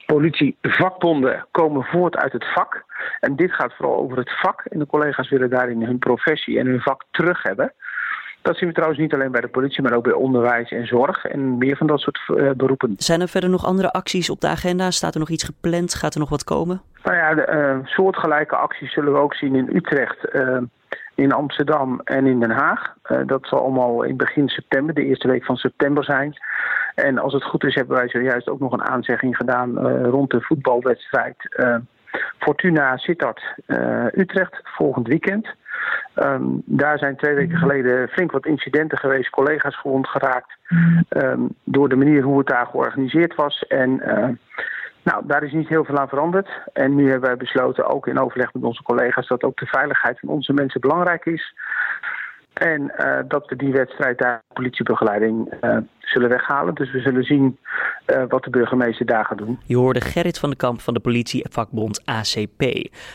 politievakbonden 0.06 1.46
komen 1.50 1.84
voort 1.84 2.16
uit 2.16 2.32
het 2.32 2.44
vak. 2.54 2.84
En 3.20 3.36
dit 3.36 3.52
gaat 3.52 3.74
vooral 3.74 3.96
over 3.96 4.18
het 4.18 4.30
vak. 4.40 4.64
En 4.64 4.78
de 4.78 4.86
collega's 4.86 5.28
willen 5.28 5.50
daarin 5.50 5.82
hun 5.84 5.98
professie 5.98 6.58
en 6.58 6.66
hun 6.66 6.80
vak 6.80 7.04
terug 7.10 7.42
hebben. 7.42 7.72
Dat 8.42 8.56
zien 8.56 8.68
we 8.68 8.74
trouwens 8.74 9.00
niet 9.00 9.14
alleen 9.14 9.30
bij 9.30 9.40
de 9.40 9.48
politie, 9.48 9.82
maar 9.82 9.92
ook 9.92 10.04
bij 10.04 10.12
onderwijs 10.12 10.70
en 10.70 10.86
zorg 10.86 11.24
en 11.24 11.58
meer 11.58 11.76
van 11.76 11.86
dat 11.86 12.00
soort 12.00 12.20
uh, 12.28 12.50
beroepen. 12.50 12.94
Zijn 12.96 13.20
er 13.20 13.28
verder 13.28 13.50
nog 13.50 13.64
andere 13.64 13.92
acties 13.92 14.30
op 14.30 14.40
de 14.40 14.48
agenda? 14.48 14.90
Staat 14.90 15.14
er 15.14 15.20
nog 15.20 15.28
iets 15.28 15.44
gepland? 15.44 15.94
Gaat 15.94 16.14
er 16.14 16.20
nog 16.20 16.28
wat 16.28 16.44
komen? 16.44 16.82
Nou 17.02 17.16
ja, 17.16 17.34
de, 17.34 17.52
uh, 17.52 17.86
soortgelijke 17.86 18.56
acties 18.56 18.92
zullen 18.92 19.12
we 19.12 19.18
ook 19.18 19.34
zien 19.34 19.54
in 19.54 19.76
Utrecht, 19.76 20.34
uh, 20.34 20.58
in 21.14 21.32
Amsterdam 21.32 22.00
en 22.04 22.26
in 22.26 22.40
Den 22.40 22.50
Haag. 22.50 22.94
dat 23.26 23.46
zal 23.46 23.60
allemaal 23.60 24.02
in 24.02 24.16
begin 24.16 24.48
september, 24.48 24.94
de 24.94 25.04
eerste 25.04 25.28
week 25.28 25.44
van 25.44 25.56
september 25.56 26.04
zijn. 26.04 26.36
En 26.94 27.18
als 27.18 27.32
het 27.32 27.44
goed 27.44 27.64
is, 27.64 27.74
hebben 27.74 27.96
wij 27.96 28.08
zojuist 28.08 28.48
ook 28.48 28.60
nog 28.60 28.72
een 28.72 28.84
aanzegging 28.84 29.36
gedaan 29.36 29.78
rond 30.04 30.30
de 30.30 30.40
voetbalwedstrijd 30.40 31.36
Fortuna 32.38 32.96
Sittard 32.96 33.42
Utrecht 34.14 34.60
volgend 34.62 35.06
weekend. 35.06 35.54
Um, 36.14 36.62
daar 36.64 36.98
zijn 36.98 37.16
twee 37.16 37.34
weken 37.34 37.58
geleden 37.58 38.08
flink 38.08 38.32
wat 38.32 38.46
incidenten 38.46 38.98
geweest, 38.98 39.30
collega's 39.30 39.76
gewond 39.80 40.08
geraakt 40.08 40.56
um, 41.08 41.48
door 41.64 41.88
de 41.88 41.96
manier 41.96 42.22
hoe 42.22 42.38
het 42.38 42.46
daar 42.46 42.66
georganiseerd 42.66 43.34
was. 43.34 43.64
En 43.68 43.90
uh, 43.90 44.28
nou, 45.02 45.26
daar 45.26 45.42
is 45.42 45.52
niet 45.52 45.68
heel 45.68 45.84
veel 45.84 45.98
aan 45.98 46.08
veranderd. 46.08 46.48
En 46.72 46.94
nu 46.94 47.10
hebben 47.10 47.28
wij 47.28 47.36
besloten, 47.36 47.86
ook 47.86 48.06
in 48.06 48.20
overleg 48.20 48.52
met 48.52 48.62
onze 48.62 48.82
collega's, 48.82 49.28
dat 49.28 49.42
ook 49.42 49.56
de 49.56 49.66
veiligheid 49.66 50.18
van 50.18 50.28
onze 50.28 50.52
mensen 50.52 50.80
belangrijk 50.80 51.24
is. 51.24 51.54
En 52.52 52.92
dat 53.28 53.48
we 53.48 53.56
die 53.56 53.72
wedstrijd 53.72 54.18
daar 54.18 54.42
politiebegeleiding 54.52 55.54
zullen 56.12 56.28
weghalen. 56.28 56.74
Dus 56.74 56.92
we 56.92 57.00
zullen 57.00 57.24
zien 57.24 57.58
uh, 58.06 58.22
wat 58.28 58.44
de 58.44 58.50
burgemeester 58.50 59.06
daar 59.06 59.24
gaat 59.24 59.38
doen. 59.38 59.58
Je 59.64 59.76
hoorde 59.76 60.00
Gerrit 60.00 60.38
van 60.38 60.48
den 60.48 60.58
Kamp 60.58 60.80
van 60.80 60.94
de 60.94 61.00
politievakbond 61.00 62.02
ACP. 62.04 62.58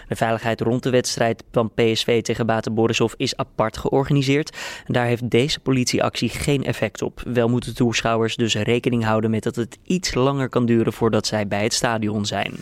De 0.07 0.15
veiligheid 0.15 0.61
rond 0.61 0.83
de 0.83 0.89
wedstrijd 0.89 1.43
van 1.51 1.71
PSV 1.73 2.21
tegen 2.21 2.45
Bate 2.45 2.71
Borisov 2.71 3.13
is 3.17 3.37
apart 3.37 3.77
georganiseerd. 3.77 4.83
En 4.87 4.93
daar 4.93 5.05
heeft 5.05 5.29
deze 5.29 5.59
politieactie 5.59 6.29
geen 6.29 6.63
effect 6.63 7.01
op. 7.01 7.21
Wel 7.33 7.49
moeten 7.49 7.75
toeschouwers 7.75 8.35
dus 8.35 8.55
rekening 8.55 9.03
houden 9.03 9.29
met 9.29 9.43
dat 9.43 9.55
het 9.55 9.79
iets 9.83 10.13
langer 10.13 10.49
kan 10.49 10.65
duren 10.65 10.93
voordat 10.93 11.27
zij 11.27 11.47
bij 11.47 11.63
het 11.63 11.73
stadion 11.73 12.25
zijn. 12.25 12.53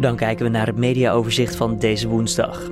Dan 0.00 0.16
kijken 0.16 0.44
we 0.44 0.50
naar 0.50 0.66
het 0.66 0.76
mediaoverzicht 0.76 1.56
van 1.56 1.78
deze 1.78 2.08
woensdag. 2.08 2.70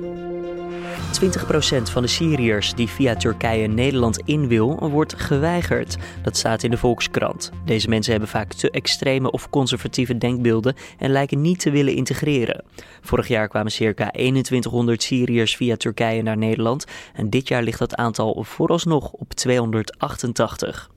20% 0.97 1.81
van 1.91 2.01
de 2.01 2.07
Syriërs 2.07 2.73
die 2.73 2.87
via 2.87 3.15
Turkije 3.15 3.67
Nederland 3.67 4.19
in 4.25 4.47
wil, 4.47 4.89
wordt 4.89 5.13
geweigerd. 5.17 5.97
Dat 6.23 6.37
staat 6.37 6.63
in 6.63 6.71
de 6.71 6.77
Volkskrant. 6.77 7.51
Deze 7.65 7.89
mensen 7.89 8.11
hebben 8.11 8.29
vaak 8.29 8.53
te 8.53 8.71
extreme 8.71 9.31
of 9.31 9.49
conservatieve 9.49 10.17
denkbeelden 10.17 10.75
en 10.97 11.11
lijken 11.11 11.41
niet 11.41 11.59
te 11.59 11.71
willen 11.71 11.95
integreren. 11.95 12.63
Vorig 13.01 13.27
jaar 13.27 13.47
kwamen 13.47 13.71
circa 13.71 14.09
2100 14.11 15.03
Syriërs 15.03 15.55
via 15.55 15.75
Turkije 15.75 16.21
naar 16.21 16.37
Nederland 16.37 16.85
en 17.13 17.29
dit 17.29 17.47
jaar 17.47 17.63
ligt 17.63 17.79
dat 17.79 17.95
aantal 17.95 18.43
vooralsnog 18.47 19.11
op 19.11 19.33
288. 19.33 20.89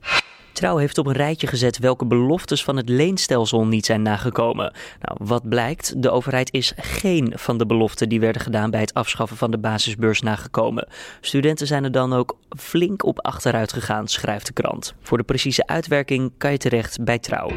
Trouw 0.60 0.76
heeft 0.76 0.98
op 0.98 1.06
een 1.06 1.12
rijtje 1.12 1.46
gezet 1.46 1.78
welke 1.78 2.06
beloftes 2.06 2.64
van 2.64 2.76
het 2.76 2.88
leenstelsel 2.88 3.66
niet 3.66 3.86
zijn 3.86 4.02
nagekomen. 4.02 4.72
Nou, 5.00 5.18
wat 5.22 5.48
blijkt? 5.48 6.02
De 6.02 6.10
overheid 6.10 6.52
is 6.52 6.72
geen 6.76 7.32
van 7.36 7.58
de 7.58 7.66
beloften 7.66 8.08
die 8.08 8.20
werden 8.20 8.42
gedaan 8.42 8.70
bij 8.70 8.80
het 8.80 8.94
afschaffen 8.94 9.36
van 9.36 9.50
de 9.50 9.58
basisbeurs 9.58 10.20
nagekomen. 10.20 10.88
Studenten 11.20 11.66
zijn 11.66 11.84
er 11.84 11.92
dan 11.92 12.12
ook 12.12 12.36
flink 12.56 13.04
op 13.04 13.20
achteruit 13.20 13.72
gegaan, 13.72 14.08
schrijft 14.08 14.46
de 14.46 14.52
krant. 14.52 14.94
Voor 15.00 15.18
de 15.18 15.24
precieze 15.24 15.66
uitwerking 15.66 16.32
kan 16.38 16.52
je 16.52 16.58
terecht 16.58 17.04
bij 17.04 17.18
Trouw. 17.18 17.50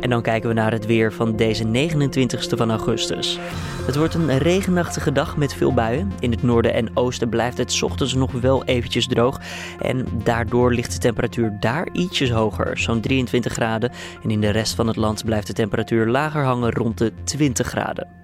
En 0.00 0.10
dan 0.10 0.22
kijken 0.22 0.48
we 0.48 0.54
naar 0.54 0.72
het 0.72 0.86
weer 0.86 1.12
van 1.12 1.36
deze 1.36 1.64
29ste 1.64 2.56
van 2.56 2.70
augustus. 2.70 3.38
Het 3.86 3.96
wordt 3.96 4.14
een 4.14 4.38
regenachtige 4.38 5.12
dag 5.12 5.36
met 5.36 5.54
veel 5.54 5.74
buien. 5.74 6.12
In 6.20 6.30
het 6.30 6.42
noorden 6.42 6.74
en 6.74 6.96
oosten 6.96 7.28
blijft 7.28 7.58
het 7.58 7.82
ochtends 7.82 8.14
nog 8.14 8.32
wel 8.32 8.64
eventjes 8.64 9.06
droog. 9.06 9.40
En 9.78 10.06
daardoor 10.24 10.74
ligt 10.74 10.92
de 10.92 10.98
temperatuur 10.98 11.56
daar 11.60 11.88
ietsjes 11.92 12.30
hoger, 12.30 12.78
zo'n 12.78 13.00
23 13.00 13.52
graden. 13.52 13.90
En 14.22 14.30
in 14.30 14.40
de 14.40 14.50
rest 14.50 14.74
van 14.74 14.86
het 14.86 14.96
land 14.96 15.24
blijft 15.24 15.46
de 15.46 15.52
temperatuur 15.52 16.06
lager 16.06 16.44
hangen 16.44 16.72
rond 16.72 16.98
de 16.98 17.12
20 17.24 17.66
graden. 17.66 18.19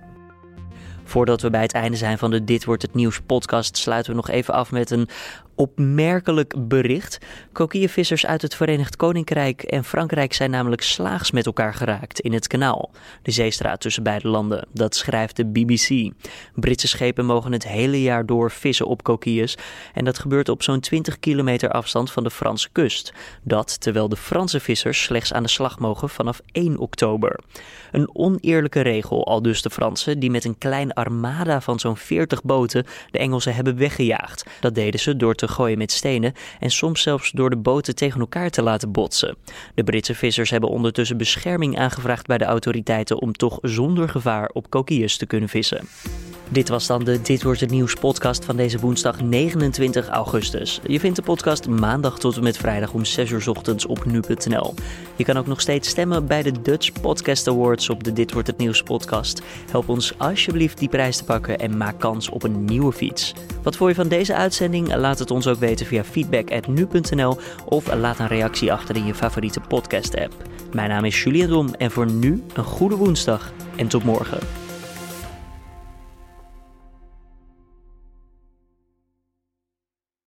Voordat 1.09 1.41
we 1.43 1.51
bij 1.51 1.63
het 1.63 1.73
einde 1.73 1.97
zijn 1.97 2.19
van 2.19 2.31
de 2.31 2.45
Dit 2.45 2.65
wordt 2.65 2.83
het 2.83 2.95
nieuws 2.95 3.21
podcast, 3.21 3.77
sluiten 3.77 4.11
we 4.11 4.17
nog 4.17 4.29
even 4.29 4.55
af 4.55 4.71
met 4.71 4.91
een 4.91 5.09
opmerkelijk 5.57 6.69
bericht. 6.69 7.19
Kokieënvissers 7.53 8.27
uit 8.27 8.43
het 8.43 8.55
Verenigd 8.55 8.97
Koninkrijk 8.97 9.63
en 9.63 9.85
Frankrijk 9.85 10.33
zijn 10.33 10.51
namelijk 10.51 10.83
slaags 10.83 11.31
met 11.31 11.47
elkaar 11.47 11.75
geraakt 11.75 12.21
in 12.21 12.33
het 12.33 12.47
kanaal, 12.47 12.91
de 13.23 13.31
zeestraat 13.31 13.81
tussen 13.81 14.03
beide 14.03 14.29
landen. 14.29 14.67
Dat 14.73 14.95
schrijft 14.95 15.37
de 15.37 15.47
BBC. 15.47 16.13
Britse 16.55 16.89
schepen 16.89 17.25
mogen 17.25 17.53
het 17.53 17.69
hele 17.69 18.03
jaar 18.03 18.27
door 18.27 18.51
vissen 18.51 18.87
op 18.87 19.03
kokieën 19.03 19.49
en 19.95 20.05
dat 20.05 20.19
gebeurt 20.19 20.49
op 20.49 20.63
zo'n 20.63 20.81
20 20.81 21.19
kilometer 21.19 21.71
afstand 21.71 22.11
van 22.11 22.25
de 22.25 22.31
Franse 22.31 22.69
kust. 22.73 23.13
Dat 23.43 23.81
terwijl 23.81 24.09
de 24.09 24.17
Franse 24.17 24.61
vissers 24.61 25.03
slechts 25.03 25.33
aan 25.33 25.43
de 25.43 25.49
slag 25.49 25.79
mogen 25.79 26.09
vanaf 26.09 26.41
1 26.53 26.79
oktober. 26.79 27.41
Een 27.93 28.11
oneerlijke 28.13 28.81
regel, 28.81 29.27
al 29.27 29.43
dus 29.43 29.63
de 29.63 29.71
Fransen, 29.71 30.19
die 30.19 30.31
met 30.31 30.45
een 30.45 30.59
klein 30.59 30.95
armada 30.97 31.61
van 31.61 31.79
zo'n 31.79 31.97
40 31.97 32.43
boten 32.43 32.87
de 33.11 33.19
Engelsen 33.19 33.55
hebben 33.55 33.77
weggejaagd. 33.77 34.47
Dat 34.61 34.75
deden 34.75 35.01
ze 35.01 35.17
door 35.17 35.35
te 35.35 35.49
gooien 35.49 35.79
met 35.79 35.93
stenen 35.93 36.33
en 36.61 36.71
soms 36.71 37.03
zelfs 37.03 37.31
door 37.31 37.51
de 37.51 37.57
boten 37.57 37.95
tegen 37.95 38.21
elkaar 38.21 38.51
te 38.51 38.63
laten 38.63 38.93
botsen. 38.93 39.37
De 39.75 39.85
Britse 39.85 40.15
vissers 40.15 40.51
hebben 40.51 40.71
ondertussen 40.71 41.17
bescherming 41.17 41.79
aangevraagd 41.79 42.27
bij 42.27 42.39
de 42.39 42.45
autoriteiten 42.45 43.21
om 43.21 43.33
toch 43.33 43.59
zonder 43.63 44.09
gevaar 44.09 44.51
op 44.53 44.71
coquilles 44.71 45.17
te 45.17 45.27
kunnen 45.27 45.49
vissen. 45.49 45.89
Dit 46.51 46.69
was 46.69 46.87
dan 46.87 47.05
de 47.05 47.23
Dit 47.23 47.43
wordt 47.43 47.61
het 47.61 47.71
nieuws 47.71 47.95
podcast 47.95 48.45
van 48.45 48.57
deze 48.57 48.79
woensdag 48.79 49.21
29 49.21 50.09
augustus. 50.09 50.81
Je 50.87 51.01
vindt 51.01 51.17
de 51.17 51.23
podcast 51.23 51.69
maandag 51.69 52.19
tot 52.19 52.37
en 52.37 52.43
met 52.43 52.57
vrijdag 52.57 52.93
om 52.93 53.05
6 53.05 53.31
uur 53.31 53.51
ochtends 53.51 53.87
op 53.87 54.05
nu.nl. 54.05 54.75
Je 55.17 55.25
kan 55.25 55.37
ook 55.37 55.47
nog 55.47 55.61
steeds 55.61 55.89
stemmen 55.89 56.27
bij 56.27 56.43
de 56.43 56.63
Dutch 56.63 56.93
Podcast 57.01 57.49
Awards 57.49 57.91
op 57.91 58.05
de 58.05 58.13
Dit 58.13 58.33
wordt 58.33 58.49
het 58.49 58.57
nieuws 58.57 58.83
podcast. 58.83 59.43
Help 59.71 59.89
ons 59.89 60.19
alsjeblieft 60.19 60.79
die 60.79 60.89
prijs 60.89 61.17
te 61.17 61.25
pakken 61.25 61.59
en 61.59 61.77
maak 61.77 62.01
kans 62.01 62.29
op 62.29 62.43
een 62.43 62.65
nieuwe 62.65 62.93
fiets. 62.93 63.35
Wat 63.63 63.77
vond 63.77 63.91
je 63.91 63.97
van 63.97 64.09
deze 64.09 64.35
uitzending? 64.35 64.95
Laat 64.95 65.19
het 65.19 65.31
ons 65.31 65.47
ook 65.47 65.59
weten 65.59 65.87
via 65.87 66.05
feedback@nu.nl 66.05 67.39
of 67.65 67.95
laat 67.95 68.19
een 68.19 68.27
reactie 68.27 68.73
achter 68.73 68.97
in 68.97 69.07
je 69.07 69.15
favoriete 69.15 69.61
podcast 69.61 70.17
app. 70.17 70.35
Mijn 70.73 70.89
naam 70.89 71.05
is 71.05 71.23
Julian 71.23 71.49
Dom 71.49 71.75
en 71.75 71.91
voor 71.91 72.13
nu 72.13 72.43
een 72.55 72.65
goede 72.65 72.97
woensdag 72.97 73.53
en 73.77 73.89
tot 73.89 74.05
morgen. 74.05 74.66